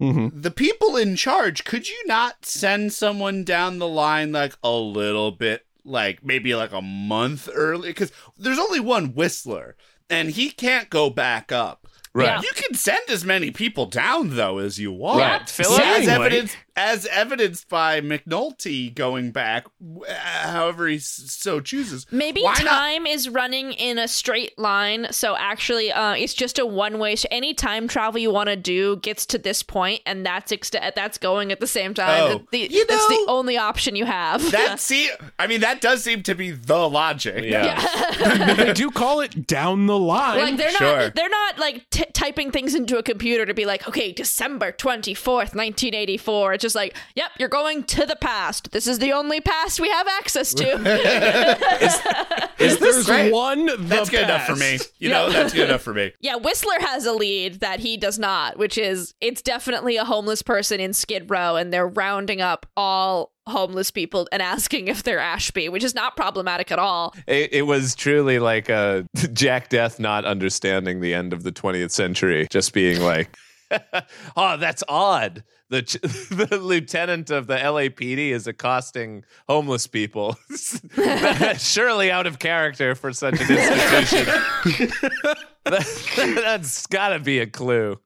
[0.00, 0.40] Mm-hmm.
[0.40, 5.30] The people in charge, could you not send someone down the line like a little
[5.30, 9.76] bit like maybe like a month early because there's only one Whistler
[10.10, 11.86] and he can't go back up.
[12.12, 12.26] Right.
[12.26, 12.40] Yeah.
[12.42, 15.20] You can send as many people down though as you want.
[15.20, 15.48] Right.
[15.48, 15.80] Philip?
[15.80, 16.12] as Seemingly.
[16.26, 19.66] evidence as evidenced by McNulty going back,
[20.08, 20.12] uh,
[20.48, 22.06] however he so chooses.
[22.10, 22.64] Maybe Why not?
[22.64, 27.16] time is running in a straight line, so actually, uh, it's just a one way.
[27.16, 30.94] So any time travel you want to do gets to this point, and that's ext-
[30.94, 32.22] that's going at the same time.
[32.22, 34.50] Oh, the, you that's the only option you have.
[34.50, 37.44] That see, I mean, that does seem to be the logic.
[37.44, 38.54] Yeah.
[38.54, 40.40] They do call it down the line.
[40.40, 43.86] like they're not they're not like t- typing things into a computer to be like
[43.88, 48.98] okay december 24th 1984 it's just like yep you're going to the past this is
[48.98, 50.64] the only past we have access to
[52.60, 53.66] Is this There's one.
[53.66, 54.72] The That's good enough for me.
[54.78, 54.92] past.
[54.98, 56.12] You know, that's good enough for me.
[56.20, 60.42] yeah whistler has a lead that he does not which is it's definitely a homeless
[60.42, 65.18] person in skid row and they're rounding up all homeless people and asking if they're
[65.18, 69.98] ashby which is not problematic at all It, it was truly like a Jack Deth
[69.98, 73.36] not understanding the end of the 20th century, just being like,
[74.36, 80.36] "Oh, that's odd." The ch- the lieutenant of the LAPD is accosting homeless people.
[81.58, 84.90] Surely out of character for such an institution.
[85.64, 87.98] that's got to be a clue.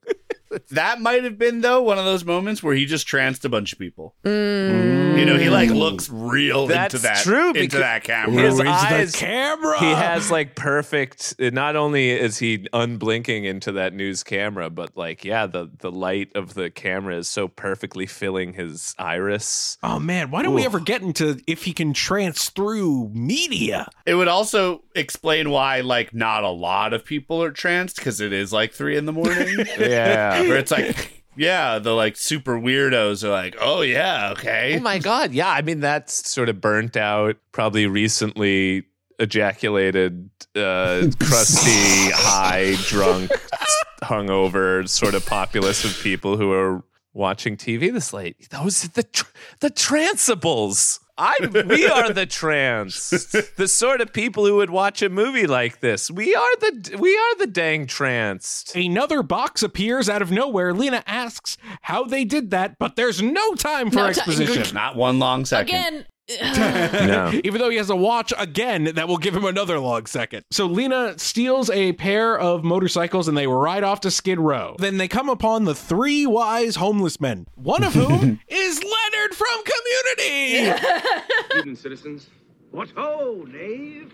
[0.70, 3.72] That might have been though one of those moments where he just tranced a bunch
[3.72, 4.14] of people.
[4.24, 5.18] Mm.
[5.18, 8.42] You know, he like looks real That's into that true into that camera.
[8.42, 9.78] His Ooh, the eyes, camera.
[9.78, 11.36] He has like perfect.
[11.38, 16.30] Not only is he unblinking into that news camera, but like yeah, the the light
[16.34, 19.78] of the camera is so perfectly filling his iris.
[19.82, 23.88] Oh man, why don't we ever get into if he can trance through media?
[24.07, 28.32] It would also explain why like not a lot of people are tranced because it
[28.32, 29.64] is like three in the morning.
[29.84, 30.40] Yeah.
[30.49, 34.76] Where it's like yeah, the like super weirdos are like, oh yeah, okay.
[34.78, 35.51] Oh my god, yeah.
[35.51, 38.84] I mean, that's sort of burnt out, probably recently
[39.18, 43.30] ejaculated, uh, crusty, high, drunk,
[44.03, 46.82] hungover sort of populace of people who are
[47.12, 48.51] watching TV this late.
[48.51, 51.01] Those are the tr- the transibles.
[51.17, 51.37] I
[51.69, 53.11] we are the trans,
[53.57, 56.11] the sort of people who would watch a movie like this.
[56.11, 58.75] We are the we are the dang tranced.
[58.75, 60.75] Another box appears out of nowhere.
[60.75, 64.29] Lena asks how they did that, but there's no time for No time.
[64.29, 64.75] exposition.
[64.75, 65.69] Not one long second.
[65.75, 67.33] again No.
[67.45, 70.45] Even though he has a watch again that will give him another long second.
[70.51, 74.77] So Lena steals a pair of motorcycles and they ride off to Skid Row.
[74.79, 79.62] Then they come upon the three wise homeless men, one of whom is Leonard from
[79.64, 80.89] Community.
[81.59, 82.29] Eden citizens.
[82.70, 84.12] What ho, knave!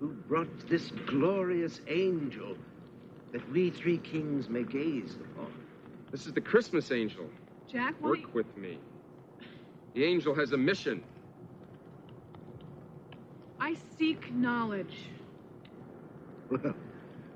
[0.00, 2.56] Who brought this glorious angel
[3.32, 5.52] that we three kings may gaze upon?
[6.10, 7.24] This is the Christmas angel.
[7.70, 8.10] Jack, why?
[8.10, 8.78] Work with me.
[9.94, 11.02] The angel has a mission.
[13.60, 14.96] I seek knowledge.
[16.50, 16.74] Well,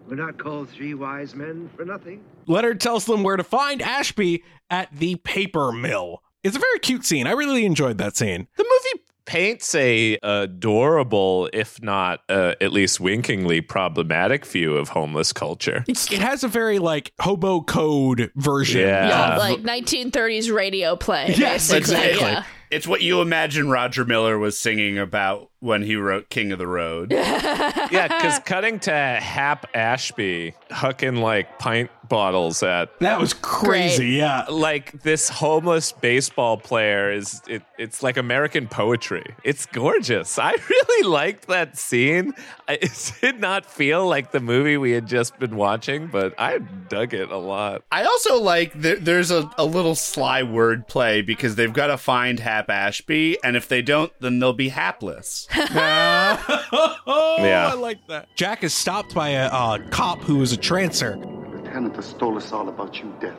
[0.09, 2.24] we're not called three wise men for nothing.
[2.46, 6.22] Leonard tells them where to find Ashby at the paper mill.
[6.45, 7.26] It's a very cute scene.
[7.26, 8.49] I really enjoyed that scene.
[8.57, 15.32] The movie paints a adorable, if not uh, at least winkingly problematic view of homeless
[15.32, 15.84] culture.
[15.86, 18.80] It has a very like hobo code version.
[18.80, 19.09] Yeah.
[19.09, 22.20] yeah like 1930s radio play Yes, basically exactly.
[22.30, 22.45] yeah.
[22.72, 26.67] It's what you imagine Roger Miller was singing about when he wrote King of the
[26.67, 27.13] Road.
[27.13, 34.03] yeah, because cutting to Hap Ashby hucking like pint bottles at That was crazy.
[34.03, 34.17] Great.
[34.19, 34.45] Yeah.
[34.51, 39.25] like this homeless baseball player is it, it's like American poetry.
[39.45, 40.37] It's gorgeous.
[40.37, 42.35] I really liked that scene.
[42.67, 46.59] I, it did not feel like the movie we had just been watching, but I
[46.59, 47.83] dug it a lot.
[47.93, 51.97] I also like there, there's a, a little sly word play because they've got to
[51.97, 55.47] find Hap Ashby, and if they don't, then they'll be hapless.
[55.55, 57.70] Oh, Yeah.
[57.72, 58.28] I like that.
[58.34, 61.16] Jack is stopped by a uh, cop who is a trancer.
[61.53, 63.36] Lieutenant has told us all about you, Deth.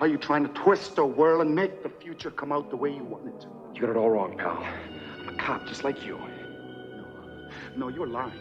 [0.00, 2.90] Are you trying to twist or whirl and make the future come out the way
[2.94, 3.48] you want it to?
[3.74, 4.64] You got it all wrong, pal.
[5.18, 6.18] I'm a cop just like you.
[7.76, 8.32] No, you're lying.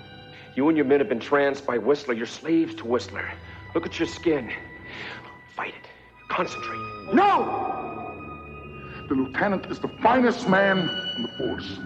[0.56, 2.14] You and your men have been tranced by Whistler.
[2.14, 3.30] You're slaves to Whistler.
[3.76, 4.52] Look at your skin.
[5.56, 5.88] Fight it.
[6.30, 6.80] Concentrate.
[7.14, 9.06] No!
[9.10, 11.80] The lieutenant is the finest man on the force.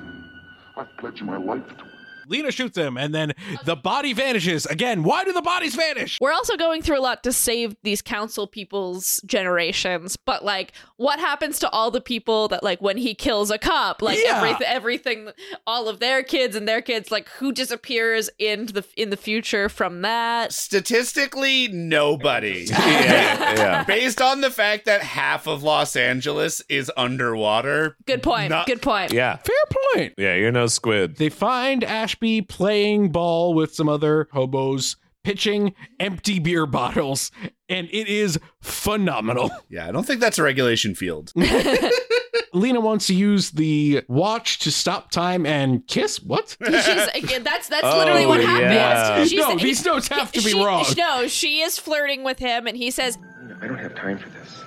[0.76, 1.92] I've pledged my life to.
[2.28, 3.34] Lena shoots him, and then
[3.65, 4.65] the body vanishes.
[4.65, 6.17] Again, why do the bodies vanish?
[6.21, 11.19] We're also going through a lot to save these council people's generations, but like, what
[11.19, 14.38] happens to all the people that like when he kills a cop, like Yeah.
[14.38, 15.30] everything, everything,
[15.67, 19.69] all of their kids and their kids, like who disappears in the in the future
[19.69, 20.51] from that?
[20.53, 22.67] Statistically, nobody.
[22.84, 23.84] Yeah, yeah.
[23.84, 27.97] Based on the fact that half of Los Angeles is underwater.
[28.05, 28.49] Good point.
[28.49, 29.11] Not- Good point.
[29.11, 29.38] Yeah.
[29.38, 29.55] Fair
[29.95, 30.13] point.
[30.17, 31.17] Yeah, you're no squid.
[31.17, 31.84] They find
[32.14, 37.32] Ashby playing ball with some other hobos, pitching empty beer bottles,
[37.68, 39.49] and it is phenomenal.
[39.70, 41.34] Yeah, I don't think that's a regulation field.
[42.53, 46.22] Lena wants to use the watch to stop time and kiss.
[46.22, 46.55] What?
[46.64, 48.74] She's uh, again, that's that's literally oh, what happened.
[48.74, 49.26] yeah.
[49.26, 50.86] She's- No, these notes have to be she- wrong.
[50.95, 53.18] No, she is flirting with him, and he says,
[53.59, 54.61] I don't have time for this.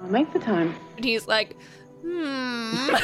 [0.00, 0.72] I'll make the time.
[0.96, 1.56] and he's like,
[2.04, 2.94] hmm.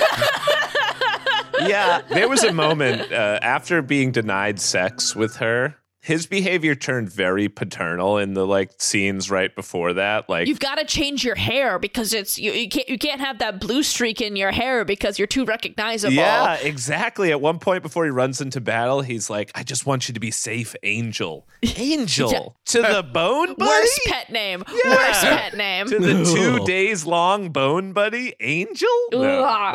[1.68, 5.76] yeah, there was a moment uh, after being denied sex with her.
[6.02, 10.28] His behavior turned very paternal in the like scenes right before that.
[10.30, 13.38] Like, You've got to change your hair because it's you, you can't you can't have
[13.40, 16.14] that blue streak in your hair because you're too recognizable.
[16.14, 17.30] yeah, exactly.
[17.30, 20.20] At one point before he runs into battle, he's like, "I just want you to
[20.20, 21.46] be safe, Angel,
[21.76, 24.64] Angel to the bone, buddy." Worst pet name.
[24.84, 24.94] Yeah.
[24.96, 25.86] Worst pet name.
[25.88, 29.20] to the two days long bone buddy angel no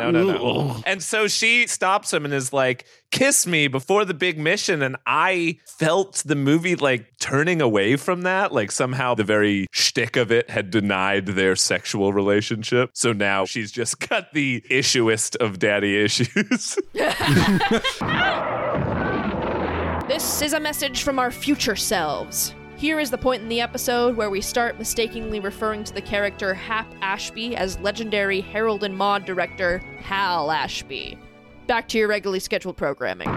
[0.00, 4.14] no no no and so she stops him and is like kiss me before the
[4.14, 9.24] big mission and i felt the movie like turning away from that like somehow the
[9.24, 14.62] very shtick of it had denied their sexual relationship so now she's just got the
[14.68, 16.78] issuest of daddy issues
[20.08, 22.54] This is a message from our future selves.
[22.76, 26.54] Here is the point in the episode where we start mistakenly referring to the character
[26.54, 31.18] Hap Ashby as legendary Harold and Maude director Hal Ashby.
[31.66, 33.28] Back to your regularly scheduled programming.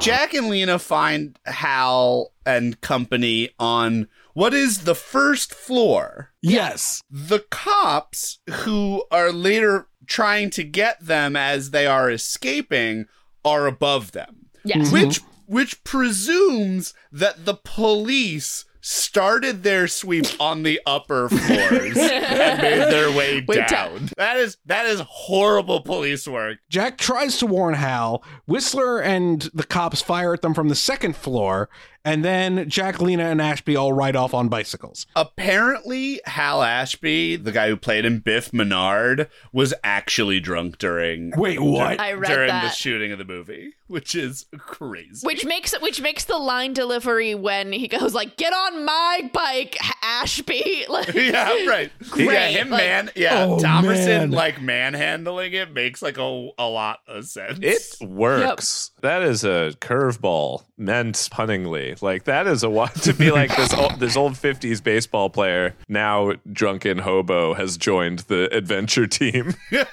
[0.00, 6.32] Jack and Lena find Hal and company on what is the first floor.
[6.42, 7.00] Yes.
[7.10, 13.06] The cops who are later trying to get them as they are escaping
[13.44, 14.46] are above them.
[14.64, 14.92] Yes.
[14.92, 22.92] Which which presumes that the police started their sweep on the upper floors and made
[22.92, 24.10] their way Wait, down.
[24.18, 26.58] That is that is horrible police work.
[26.68, 28.22] Jack tries to warn Hal.
[28.46, 31.70] Whistler and the cops fire at them from the second floor,
[32.04, 35.06] and then Jack, Lena, and Ashby all ride off on bicycles.
[35.16, 41.60] Apparently, Hap Ashby, the guy who played in Biff Manard, was actually drunk during Wait,
[41.60, 41.98] what?
[42.00, 45.26] I read during the shooting of the movie, which is crazy.
[45.26, 49.76] Which makes which makes the line delivery when he goes like, "Get on my bike,
[50.02, 51.90] Ashby." Like, yeah, right.
[52.10, 52.26] Great.
[52.26, 53.10] Yeah, him Like- man.
[53.16, 54.30] Yeah, Oh, Thomerson man.
[54.30, 57.58] like manhandling it makes like a, a lot of sense.
[57.62, 58.90] It works.
[59.00, 61.94] That is a curveball meant punningly.
[62.00, 65.74] Like that is a wa- to be like this old, this old fifties baseball player
[65.88, 69.54] now drunken hobo has joined the adventure team.
[69.72, 69.84] All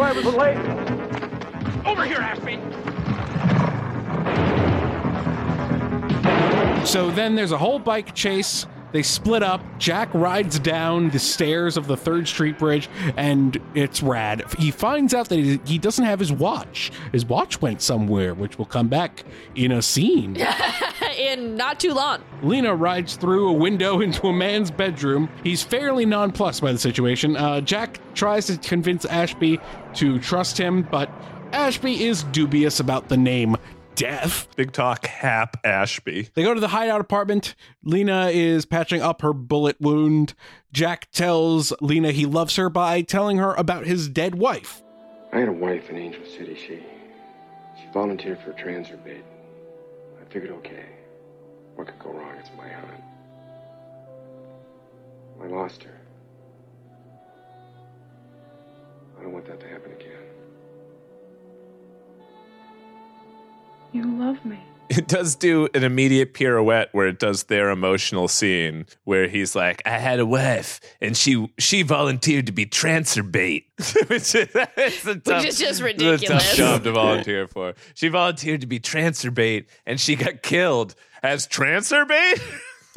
[0.00, 0.56] right, was late.
[1.86, 2.56] Over here, Ashby.
[6.86, 8.66] So then there's a whole bike chase.
[8.92, 9.62] They split up.
[9.78, 14.42] Jack rides down the stairs of the Third Street Bridge, and it's rad.
[14.58, 16.92] He finds out that he doesn't have his watch.
[17.12, 19.24] His watch went somewhere, which will come back
[19.54, 20.36] in a scene.
[21.18, 22.22] in not too long.
[22.42, 25.28] Lena rides through a window into a man's bedroom.
[25.42, 27.36] He's fairly nonplussed by the situation.
[27.36, 29.58] Uh, Jack tries to convince Ashby
[29.94, 31.10] to trust him, but
[31.52, 33.56] Ashby is dubious about the name
[33.96, 34.46] Deth.
[34.56, 36.28] Big talk, Hap Ashby.
[36.34, 37.54] They go to the hideout apartment.
[37.82, 40.34] Lena is patching up her bullet wound.
[40.70, 44.82] Jack tells Lena he loves her by telling her about his dead wife.
[45.32, 46.54] I had a wife in Angel City.
[46.54, 46.82] She
[47.80, 49.24] she volunteered for transfer bait.
[50.20, 50.84] I figured, okay,
[51.74, 52.34] what could go wrong?
[52.38, 53.00] It's my hunt.
[55.42, 56.00] I lost her.
[59.18, 60.15] I don't want that to happen again.
[63.96, 64.58] You love me.
[64.90, 69.80] It does do an immediate pirouette where it does their emotional scene where he's like,
[69.86, 73.68] "I had a wife and she she volunteered to be transfer bait,"
[74.08, 76.26] which is, tough, is just it's a ridiculous.
[76.26, 77.72] tough job to volunteer for.
[77.94, 82.42] She volunteered to be transfer bait and she got killed as transfer bait.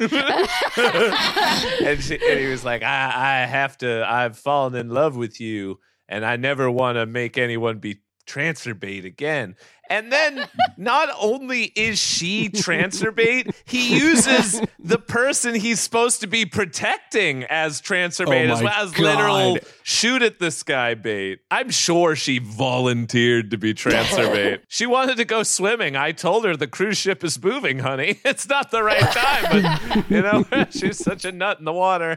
[0.00, 5.40] and, she, and he was like, I, I have to, I've fallen in love with
[5.40, 5.78] you,
[6.08, 9.56] and I never want to make anyone be transfer bait again.
[9.90, 16.28] And then not only is she transfer bait, he uses the person he's supposed to
[16.28, 21.40] be protecting as transfer Oh as well as literal shoot at this guy bait.
[21.50, 24.60] I'm sure she volunteered to be transfer bait.
[24.68, 25.96] She wanted to go swimming.
[25.96, 28.20] I told her the cruise ship is moving, honey.
[28.30, 32.16] It's not the right time, but you know, she's such a nut in the water.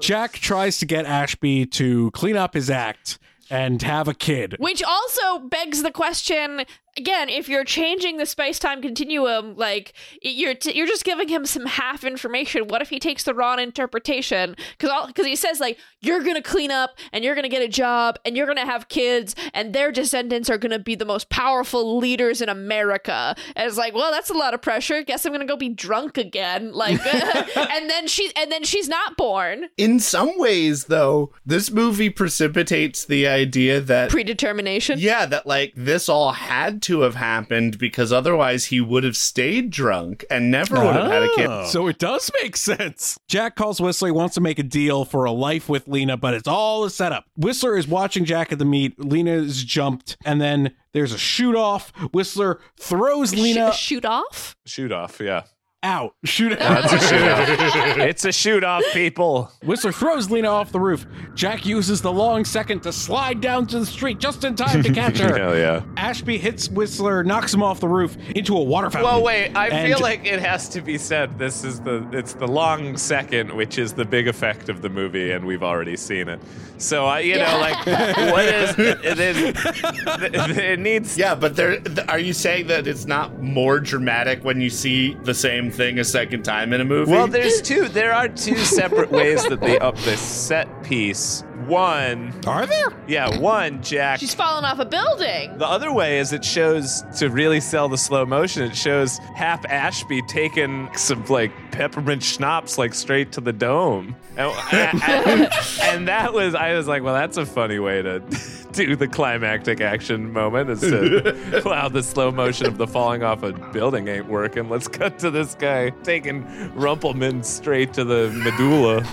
[0.00, 3.18] Jack tries to get Ashby to clean up his act
[3.50, 4.56] and have a kid.
[4.58, 6.64] Which also begs the question
[6.96, 11.66] again: if you're changing the space-time continuum, like you're t- you're just giving him some
[11.66, 12.68] half information.
[12.68, 14.56] What if he takes the wrong interpretation?
[14.78, 18.18] Because because he says like you're gonna clean up and you're gonna get a job
[18.24, 22.40] and you're gonna have kids and their descendants are gonna be the most powerful leaders
[22.40, 23.34] in America.
[23.56, 25.02] And it's like, well, that's a lot of pressure.
[25.02, 26.72] Guess I'm gonna go be drunk again.
[26.72, 27.00] Like,
[27.56, 29.66] and then she and then she's not born.
[29.76, 34.98] In some ways, though, this movie precipitates the idea that predetermination.
[34.98, 39.70] Yeah, that like this all had to have happened because otherwise he would have stayed
[39.70, 41.46] drunk and never would have had a kid.
[41.48, 41.66] Oh.
[41.66, 43.18] So it does make sense.
[43.28, 46.34] Jack calls Whistler, he wants to make a deal for a life with Lena, but
[46.34, 47.24] it's all a setup.
[47.36, 48.98] Whistler is watching Jack at the meet.
[48.98, 51.92] Lena is jumped, and then there's a shoot off.
[52.12, 54.56] Whistler throws Lena shoot off?
[54.66, 55.42] Shoot off, yeah.
[55.82, 56.14] Out.
[56.24, 59.50] Shoot it That's a shoot it's a shoot off, people.
[59.64, 61.06] Whistler throws Lena off the roof.
[61.34, 64.92] Jack uses the long second to slide down to the street just in time to
[64.94, 65.36] catch her.
[65.36, 65.82] Hell yeah.
[65.96, 69.10] Ashby hits Whistler, knocks him off the roof into a water fountain.
[69.10, 69.54] Well, wait.
[69.56, 71.38] I And- feel like it has to be said.
[71.38, 75.30] This is the it's the long second, which is the big effect of the movie,
[75.32, 76.40] and we've already seen it.
[76.78, 81.16] So I, you know, like what is it, is, it needs.
[81.18, 85.34] Yeah, but there are you saying that it's not more dramatic when you see the
[85.34, 87.10] same thing a second time in a movie?
[87.10, 87.88] Well, there's two.
[87.88, 91.44] There are two separate ways that they up this set piece.
[91.70, 92.88] One, are there?
[93.06, 93.80] Yeah, one.
[93.82, 95.56] Jack She's fallen off a building.
[95.56, 98.64] The other way is it shows to really sell the slow motion.
[98.64, 104.50] It shows Hap Ashby taking some like peppermint schnapps like straight to the dome, and,
[104.72, 105.48] and-
[105.82, 108.18] and that was I was like, well, that's a funny way to
[108.72, 110.70] do the climactic action moment.
[110.70, 114.68] Is to wow, the slow motion of the falling off a building ain't working.
[114.68, 116.44] Let's cut to this guy taking
[116.74, 119.06] Rumple Minze straight to the medulla.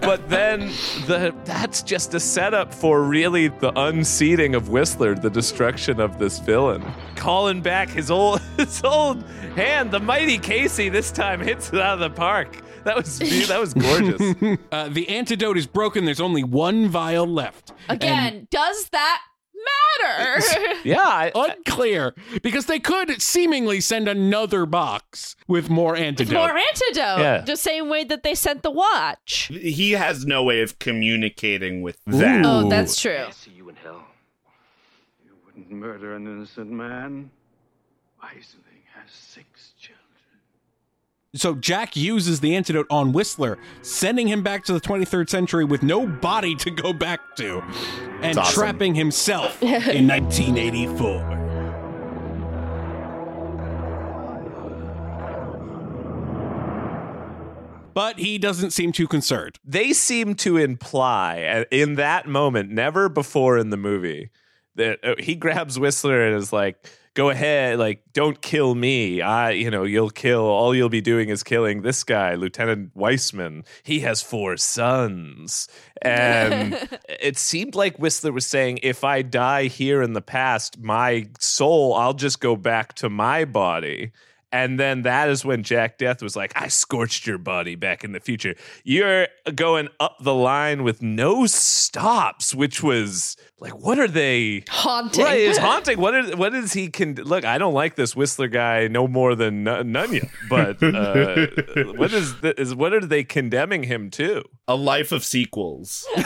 [0.00, 0.65] but then
[1.06, 6.38] the that's just a setup for really the unseating of Whistler, the destruction of this
[6.38, 6.84] villain.
[7.14, 9.22] Calling back his old his old
[9.54, 12.62] hand, the mighty Casey this time hits it out of the park.
[12.84, 14.58] That was that was gorgeous.
[14.72, 16.04] uh, the antidote is broken.
[16.04, 17.72] There's only one vial left.
[17.88, 19.22] Again, does that
[19.66, 20.40] matter?
[20.84, 26.34] yeah, unclear because they could seemingly send another box with more antidote.
[26.34, 27.18] More antidote.
[27.20, 27.40] Yeah.
[27.46, 29.50] The same way that they sent the watch.
[29.52, 32.44] he has no way of communicating with that.
[32.44, 33.24] Oh, that's true.
[33.28, 34.04] I See you in hell.
[35.24, 37.30] You Wouldn't murder an innocent man.
[38.22, 39.75] Weisling has six children.
[41.36, 45.82] So Jack uses the antidote on Whistler, sending him back to the 23rd century with
[45.82, 47.62] no body to go back to,
[48.22, 48.54] and awesome.
[48.54, 51.34] trapping himself in 1984.
[57.94, 59.58] But he doesn't seem too concerned.
[59.64, 64.28] they seem to imply uh, in that moment, never before in the movie,
[64.74, 66.76] that uh, he grabs Whistler and is like,
[67.16, 69.22] "Go ahead, like don't kill me.
[69.22, 70.42] I, you know, you'll kill.
[70.42, 73.64] All you'll be doing is killing this guy, Lieutenant Weissman.
[73.82, 75.66] He has four sons."
[76.02, 76.74] And
[77.08, 81.94] it seemed like Whistler was saying, "If I die here in the past, my soul,
[81.94, 84.12] I'll just go back to my body."
[84.56, 88.12] And then that is when Jack Deth was like, I scorched your body back in
[88.12, 88.54] the future.
[88.84, 94.64] You're going up the line with no stops, which was like, what are they?
[94.70, 95.24] Haunting.
[95.24, 96.00] Right, it's haunting.
[96.00, 97.44] What is what is he can look?
[97.44, 102.40] I don't like this Whistler guy no more than N- Nunya, but uh, what is
[102.40, 104.42] the, is what are they condemning him to?
[104.68, 106.06] A life of sequels.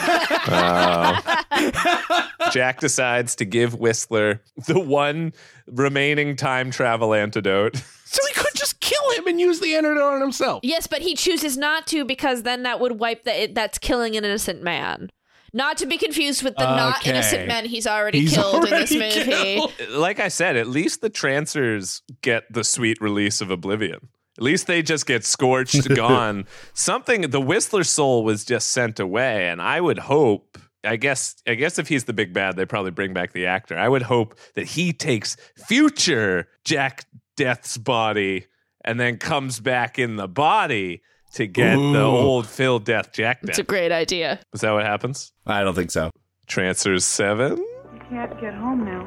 [2.51, 5.33] Jack decides to give Whistler the one
[5.67, 7.83] remaining time travel antidote.
[8.11, 10.59] So he could just kill him and use the antidote on himself.
[10.63, 13.55] Yes, but he chooses not to because then that would wipe that.
[13.55, 15.09] That's killing an innocent man.
[15.53, 17.11] Not to be confused with the not Okay.
[17.11, 19.87] innocent men he's already He's killed in this already movie.
[19.91, 24.09] like I said, at least the trancers get the sweet release of oblivion.
[24.37, 26.45] At least they just get scorched, gone.
[26.73, 30.57] Something the Whistler soul was just sent away, and I would hope.
[30.83, 33.77] I guess I guess if he's the big bad, they probably bring back the actor.
[33.77, 35.35] I would hope that he takes
[35.67, 37.05] future Jack
[37.41, 38.45] Deth's body
[38.85, 41.01] and then comes back in the body
[41.33, 43.49] to get the old Phil Deth Jack Deth.
[43.49, 44.39] It's a great idea.
[44.53, 45.31] Is that what happens?
[45.47, 46.11] I don't think so.
[46.45, 47.57] Transfers seven.
[47.57, 49.05] You can't get home now.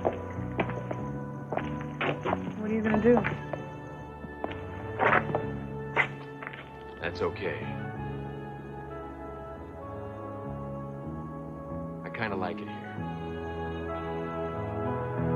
[2.58, 3.22] What are you gonna do?
[7.00, 7.64] That's okay.
[12.04, 12.80] I kind of like it here.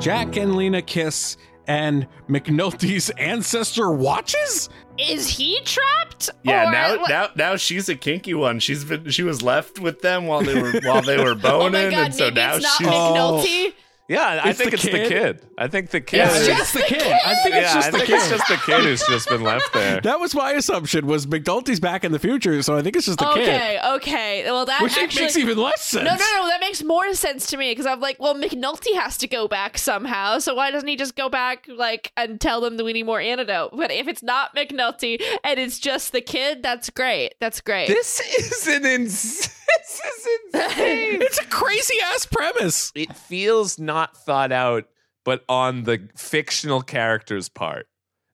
[0.01, 1.37] Jack and Lena kiss,
[1.69, 4.69] and McNulty's ancestor watches?
[4.99, 6.31] Is he trapped?
[6.43, 8.59] Yeah, Or now what- now now she's a kinky one.
[8.59, 11.87] She's been she was left with them while they were while they were oh boning,
[11.87, 13.67] Oh God, and so now it's not she's McNulty.
[13.69, 13.73] Oh.
[14.09, 15.09] Yeah, I It's think the it's the kid?
[15.09, 15.41] kid.
[15.59, 16.17] I think the kid.
[16.17, 17.03] Yeah, it's is- just the kid.
[17.03, 18.15] I think it's yeah, just I the think kid.
[18.17, 20.01] it's just the kid who's just been left there.
[20.01, 21.07] That was my assumption.
[21.07, 22.63] Was McNulty's back in the future?
[22.63, 23.43] So I think it's just the kid.
[23.49, 24.45] Okay, okay.
[24.47, 26.05] Well, that Which actually makes even less sense.
[26.05, 26.47] No, no, no.
[26.49, 29.77] That makes more sense to me because I'm like, well, McNulty has to go back
[29.77, 30.39] somehow.
[30.39, 33.21] So why doesn't he just go back, like, and tell them that we need more
[33.21, 33.73] antidote?
[33.77, 37.35] But if it's not McNulty and it's just the kid, that's great.
[37.41, 37.89] That's great.
[37.89, 41.21] This is an ins- this is insane.
[41.21, 42.91] it's a crazy ass premise.
[42.95, 44.85] It feels not thought out,
[45.25, 47.87] but on the fictional character's part.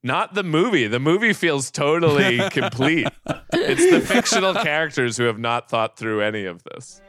[0.03, 0.87] Not the movie.
[0.87, 3.09] The movie feels totally complete.
[3.53, 7.01] It's the fictional characters who have not thought through any of this.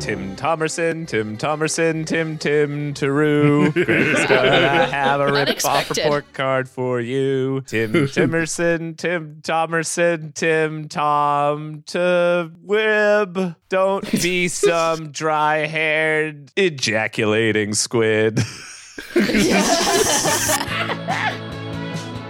[0.00, 3.70] Tim Thomerson, Tim Thomerson, Tim Tim Taru.
[3.72, 7.60] Greg's gonna have a rip off report card for you.
[7.66, 13.56] Tim Timerson, Tim Thomerson, Tim Tom to Wib.
[13.68, 18.40] Don't be some dry haired ejaculating squid.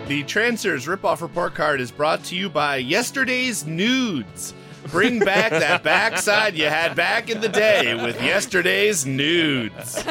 [0.08, 4.54] The Trancers ripoff report card is brought to you by yesterday's nudes.
[4.88, 10.02] Bring back that backside you had back in the day with yesterday's nudes.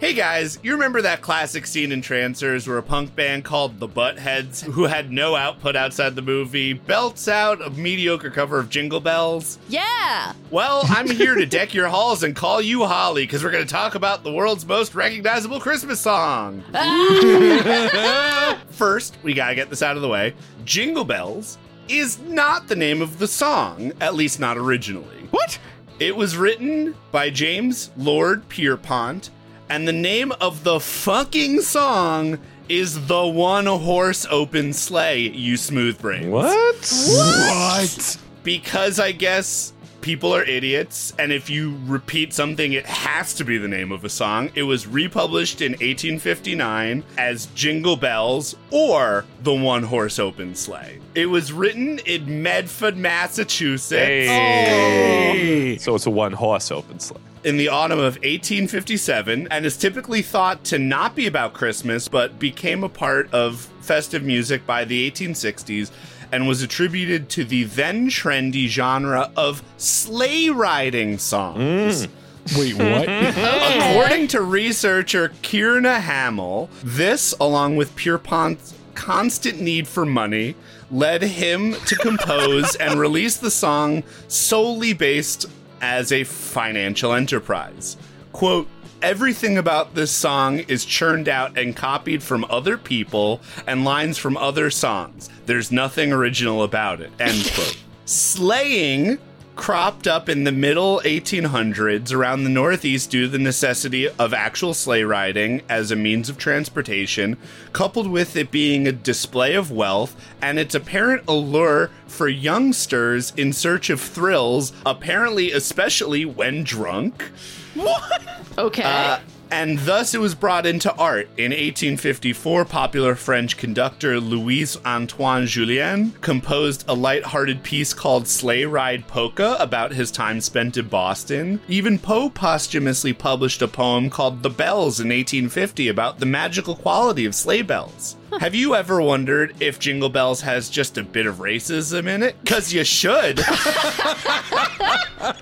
[0.00, 3.88] Hey guys, you remember that classic scene in Trancers where a punk band called the
[3.88, 9.00] Buttheads, who had no output outside the movie, belts out a mediocre cover of Jingle
[9.00, 9.58] Bells?
[9.68, 10.34] yeah.
[10.50, 13.72] Well, I'm here to deck your halls and call you Holly because we're going to
[13.72, 16.62] talk about the world's most recognizable Christmas song.
[18.68, 20.34] First, we got to get this out of the way.
[20.66, 21.56] Jingle Bells
[21.88, 25.28] is not the name of the song, at least not originally.
[25.30, 25.58] What?
[26.00, 29.30] It was written by James Lord Pierpont,
[29.68, 32.38] and the name of the fucking song
[32.68, 36.26] is The One Horse Open Sleigh, you smooth brains.
[36.26, 36.92] What?
[37.08, 38.18] What?
[38.42, 39.73] Because I guess
[40.04, 44.04] people are idiots, and if you repeat something, it has to be the name of
[44.04, 44.50] a song.
[44.54, 51.00] It was republished in 1859 as Jingle Bells or The One Horse Open Sleigh.
[51.14, 54.28] It was written in Medford, Massachusetts.
[54.28, 55.78] Hey.
[55.80, 57.20] So it's a one horse open sleigh.
[57.42, 62.38] in the autumn of 1857 and is typically thought to not be about Christmas, but
[62.38, 65.90] became a part of festive music by the 1860s
[66.34, 72.08] and was attributed to the then trendy genre of sleigh riding songs.
[72.08, 72.58] Mm.
[72.58, 73.08] Wait, what?
[73.92, 80.56] According to researcher Kyna Hamill, this, along with Pierpont's constant need for money,
[80.90, 85.46] led him to compose and release the song solely based
[85.80, 87.96] as a financial enterprise.
[88.32, 88.66] Quote,
[89.04, 94.34] Everything about this song is churned out and copied from other people and lines from
[94.38, 95.28] other songs.
[95.44, 97.12] There's nothing original about it.
[97.20, 97.76] End quote.
[98.06, 99.18] Slaying
[99.56, 104.72] cropped up in the middle 1800s around the Northeast due to the necessity of actual
[104.72, 107.36] sleigh riding as a means of transportation,
[107.74, 113.52] coupled with it being a display of wealth and its apparent allure for youngsters in
[113.52, 117.30] search of thrills, apparently, especially when drunk.
[117.74, 118.22] What?
[118.56, 118.82] Okay.
[118.84, 119.18] Uh,
[119.50, 121.28] and thus it was brought into art.
[121.36, 129.06] In 1854, popular French conductor Louis Antoine Jullien composed a light-hearted piece called Sleigh Ride
[129.06, 131.60] Polka about his time spent in Boston.
[131.68, 137.24] Even Poe posthumously published a poem called The Bells in 1850 about the magical quality
[137.24, 138.16] of sleigh bells.
[138.40, 142.36] Have you ever wondered if Jingle Bells has just a bit of racism in it?
[142.42, 143.38] Because you should.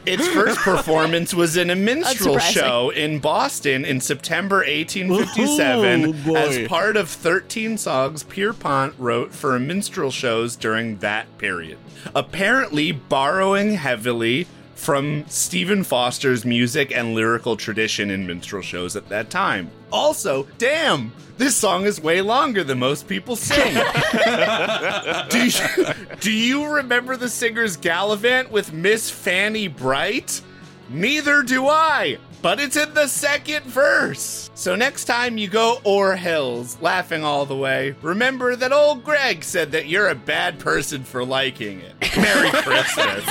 [0.07, 6.69] its first performance was in a minstrel show in Boston in September 1857 Oh, as
[6.69, 11.79] part of 13 songs Pierpont wrote for minstrel shows during that period.
[12.15, 14.47] Apparently, borrowing heavily
[14.83, 19.71] from Stephen Foster's music and lyrical tradition in minstrel shows at that time.
[19.93, 23.75] Also, damn, this song is way longer than most people sing.
[25.29, 25.85] do, you,
[26.19, 30.43] do you remember the singer's Gallivant with Miss Fanny Bright?
[30.91, 34.51] Neither do I, but it's in the second verse.
[34.55, 39.45] So next time you go o'er hills, laughing all the way, remember that old Greg
[39.45, 41.95] said that you're a bad person for liking it.
[42.17, 43.25] Merry Christmas.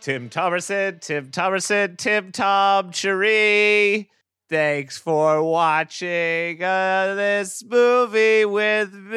[0.00, 4.10] Tim Thomerson, Tim Thomerson, Tim Tom Cherie.
[4.50, 9.16] Thanks for watching uh, this movie with me.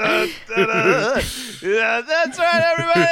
[1.62, 3.06] That's right, everybody.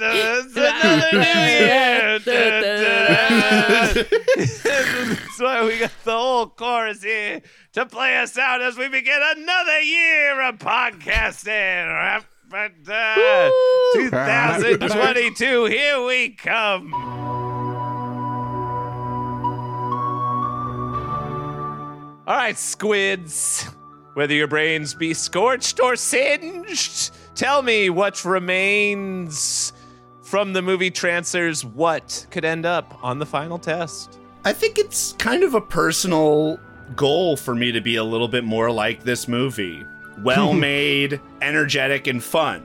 [0.00, 2.18] It's another new year.
[5.10, 7.42] That's why we got the whole chorus here
[7.72, 12.22] to play us out as we begin another year of podcasting.
[12.52, 12.68] Uh,
[13.94, 16.92] 2022, here we come.
[22.26, 23.68] All right, squids.
[24.14, 29.72] Whether your brains be scorched or singed, tell me what remains
[30.22, 31.64] from the movie Trancers.
[31.64, 34.18] What could end up on the final test?
[34.44, 36.58] I think it's kind of a personal
[36.96, 39.84] goal for me to be a little bit more like this movie.
[40.22, 42.64] Well made, energetic, and fun.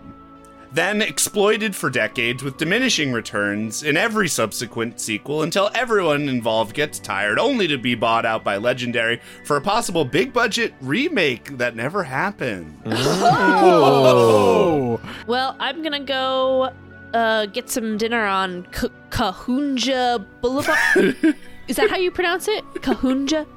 [0.72, 7.00] Then exploited for decades with diminishing returns in every subsequent sequel until everyone involved gets
[7.00, 11.78] tired, only to be bought out by Legendary for a possible big budget remake that
[11.78, 12.78] never happened.
[12.86, 15.00] Oh.
[15.28, 16.72] Well, I'm gonna go
[17.14, 20.78] uh, get some dinner on K- Kahunja Boulevard.
[21.68, 22.64] Is that how you pronounce it?
[22.76, 23.48] Kahunja?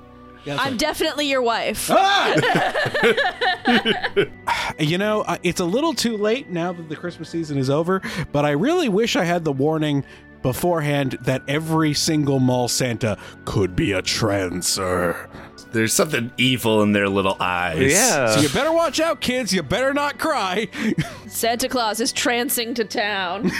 [0.46, 1.90] I'm definitely your wife.
[4.78, 8.00] You know, uh, it's a little too late now that the Christmas season is over,
[8.30, 10.04] but I really wish I had the warning
[10.42, 15.28] beforehand that every single mall Santa could be a trancer.
[15.72, 17.92] There's something evil in their little eyes.
[17.92, 18.34] Yeah.
[18.34, 19.52] So you better watch out, kids.
[19.52, 20.68] You better not cry.
[21.26, 23.50] Santa Claus is trancing to town.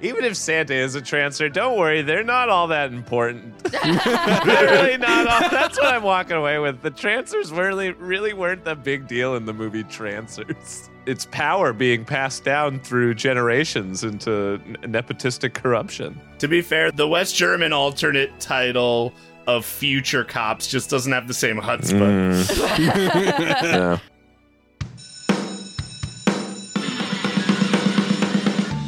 [0.00, 3.58] Even if Santa is a trancer, don't worry, they're not all that important.
[3.64, 5.50] they're really not all.
[5.50, 6.82] That's what I'm walking away with.
[6.82, 10.90] The trancers really, really weren't the big deal in the movie Trancers.
[11.06, 16.20] It's power being passed down through generations into nepotistic corruption.
[16.38, 19.14] To be fair, the West German alternate title
[19.46, 22.46] of Future Cops just doesn't have the same chutzpah.
[22.46, 22.78] Mm.
[23.62, 23.98] yeah.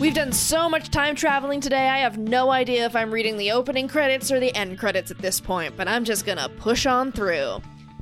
[0.01, 3.51] We've done so much time traveling today, I have no idea if I'm reading the
[3.51, 7.13] opening credits or the end credits at this point, but I'm just gonna push on
[7.13, 7.61] through.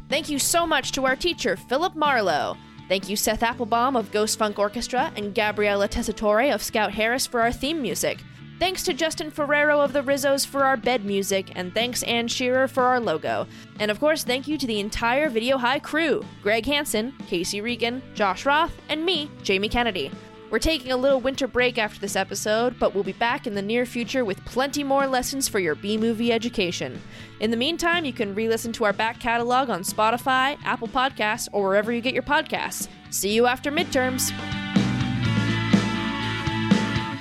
[0.09, 2.57] Thank you so much to our teacher, Philip Marlowe.
[2.89, 7.41] Thank you, Seth Applebaum of Ghost Funk Orchestra and Gabriella Tessitore of Scout Harris for
[7.41, 8.21] our theme music.
[8.61, 12.69] Thanks to Justin Ferrero of the Rizzos for our bed music, and thanks Ann Shearer
[12.69, 13.49] for our logo.
[13.81, 18.03] And of course, thank you to the entire Video High crew Greg Hansen, Casey Regan,
[18.15, 20.13] Josh Roth, and me, Jamie Kennedy.
[20.51, 23.61] We're taking a little winter break after this episode, but we'll be back in the
[23.61, 27.03] near future with plenty more lessons for your B movie education.
[27.41, 31.49] In the meantime, you can re listen to our back catalog on Spotify, Apple Podcasts,
[31.53, 32.89] or wherever you get your podcasts.
[33.11, 34.33] See you after midterms.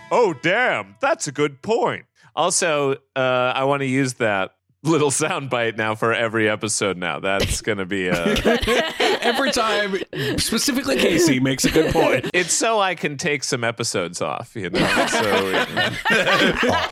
[0.10, 0.96] Oh, damn.
[1.02, 2.06] That's a good point.
[2.34, 4.52] Also, uh, I want to use that
[4.84, 7.20] little soundbite now for every episode now.
[7.20, 8.14] That's going to be a.
[9.28, 9.98] Every time,
[10.38, 12.30] specifically Casey makes a good point.
[12.34, 14.80] It's so I can take some episodes off, you know.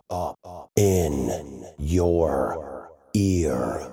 [0.05, 3.91] So in your ear.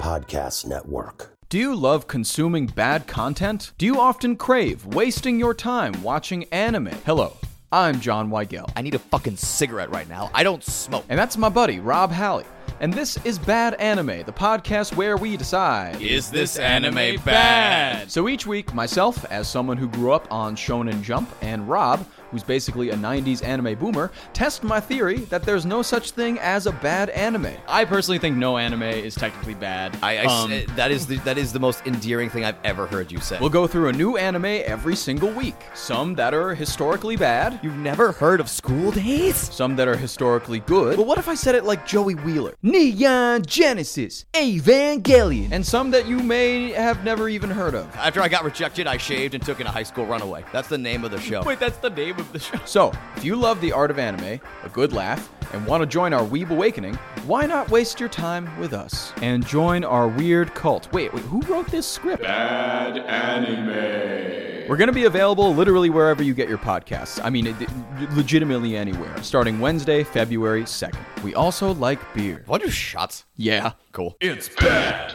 [0.00, 1.32] Podcast Network.
[1.48, 3.72] Do you love consuming bad content?
[3.78, 6.88] Do you often crave wasting your time watching anime?
[7.04, 7.36] Hello.
[7.70, 8.70] I'm John Weigel.
[8.76, 10.30] I need a fucking cigarette right now.
[10.34, 11.04] I don't smoke.
[11.08, 12.44] And that's my buddy, Rob Halley.
[12.78, 18.10] And this is Bad Anime, the podcast where we decide Is this anime bad?
[18.10, 22.42] So each week, myself, as someone who grew up on Shonen Jump, and Rob, who's
[22.42, 26.72] basically a 90s anime boomer, test my theory that there's no such thing as a
[26.72, 27.48] bad anime.
[27.68, 29.96] I personally think no anime is technically bad.
[30.02, 32.86] I, I Um, s- that is the, that is the most endearing thing I've ever
[32.86, 33.38] heard you say.
[33.40, 35.54] We'll go through a new anime every single week.
[35.74, 37.60] Some that are historically bad.
[37.62, 39.36] You've never heard of School Days?
[39.36, 40.96] Some that are historically good.
[40.96, 42.54] But what if I said it like Joey Wheeler?
[42.62, 45.48] Neon Genesis, Evangelion.
[45.52, 47.94] And some that you may have never even heard of.
[47.96, 50.44] After I got rejected, I shaved and took in a high school runaway.
[50.52, 51.42] That's the name of the show.
[51.42, 52.58] Wait, that's the name of the show.
[52.64, 56.12] So, if you love the art of anime, a good laugh, and want to join
[56.12, 56.94] our Weeb Awakening,
[57.26, 60.92] why not waste your time with us and join our weird cult?
[60.92, 62.22] Wait, wait, who wrote this script?
[62.22, 64.66] Bad anime.
[64.68, 67.20] We're going to be available literally wherever you get your podcasts.
[67.24, 67.70] I mean, it, it-
[68.14, 71.22] legitimately anywhere, starting Wednesday, February 2nd.
[71.22, 72.42] We also like beer.
[72.46, 73.24] What are shots?
[73.36, 73.72] Yeah.
[73.92, 74.16] Cool.
[74.20, 75.14] It's bad.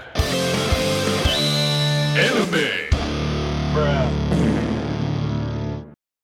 [2.18, 2.90] Anime.
[3.74, 4.31] Bruh.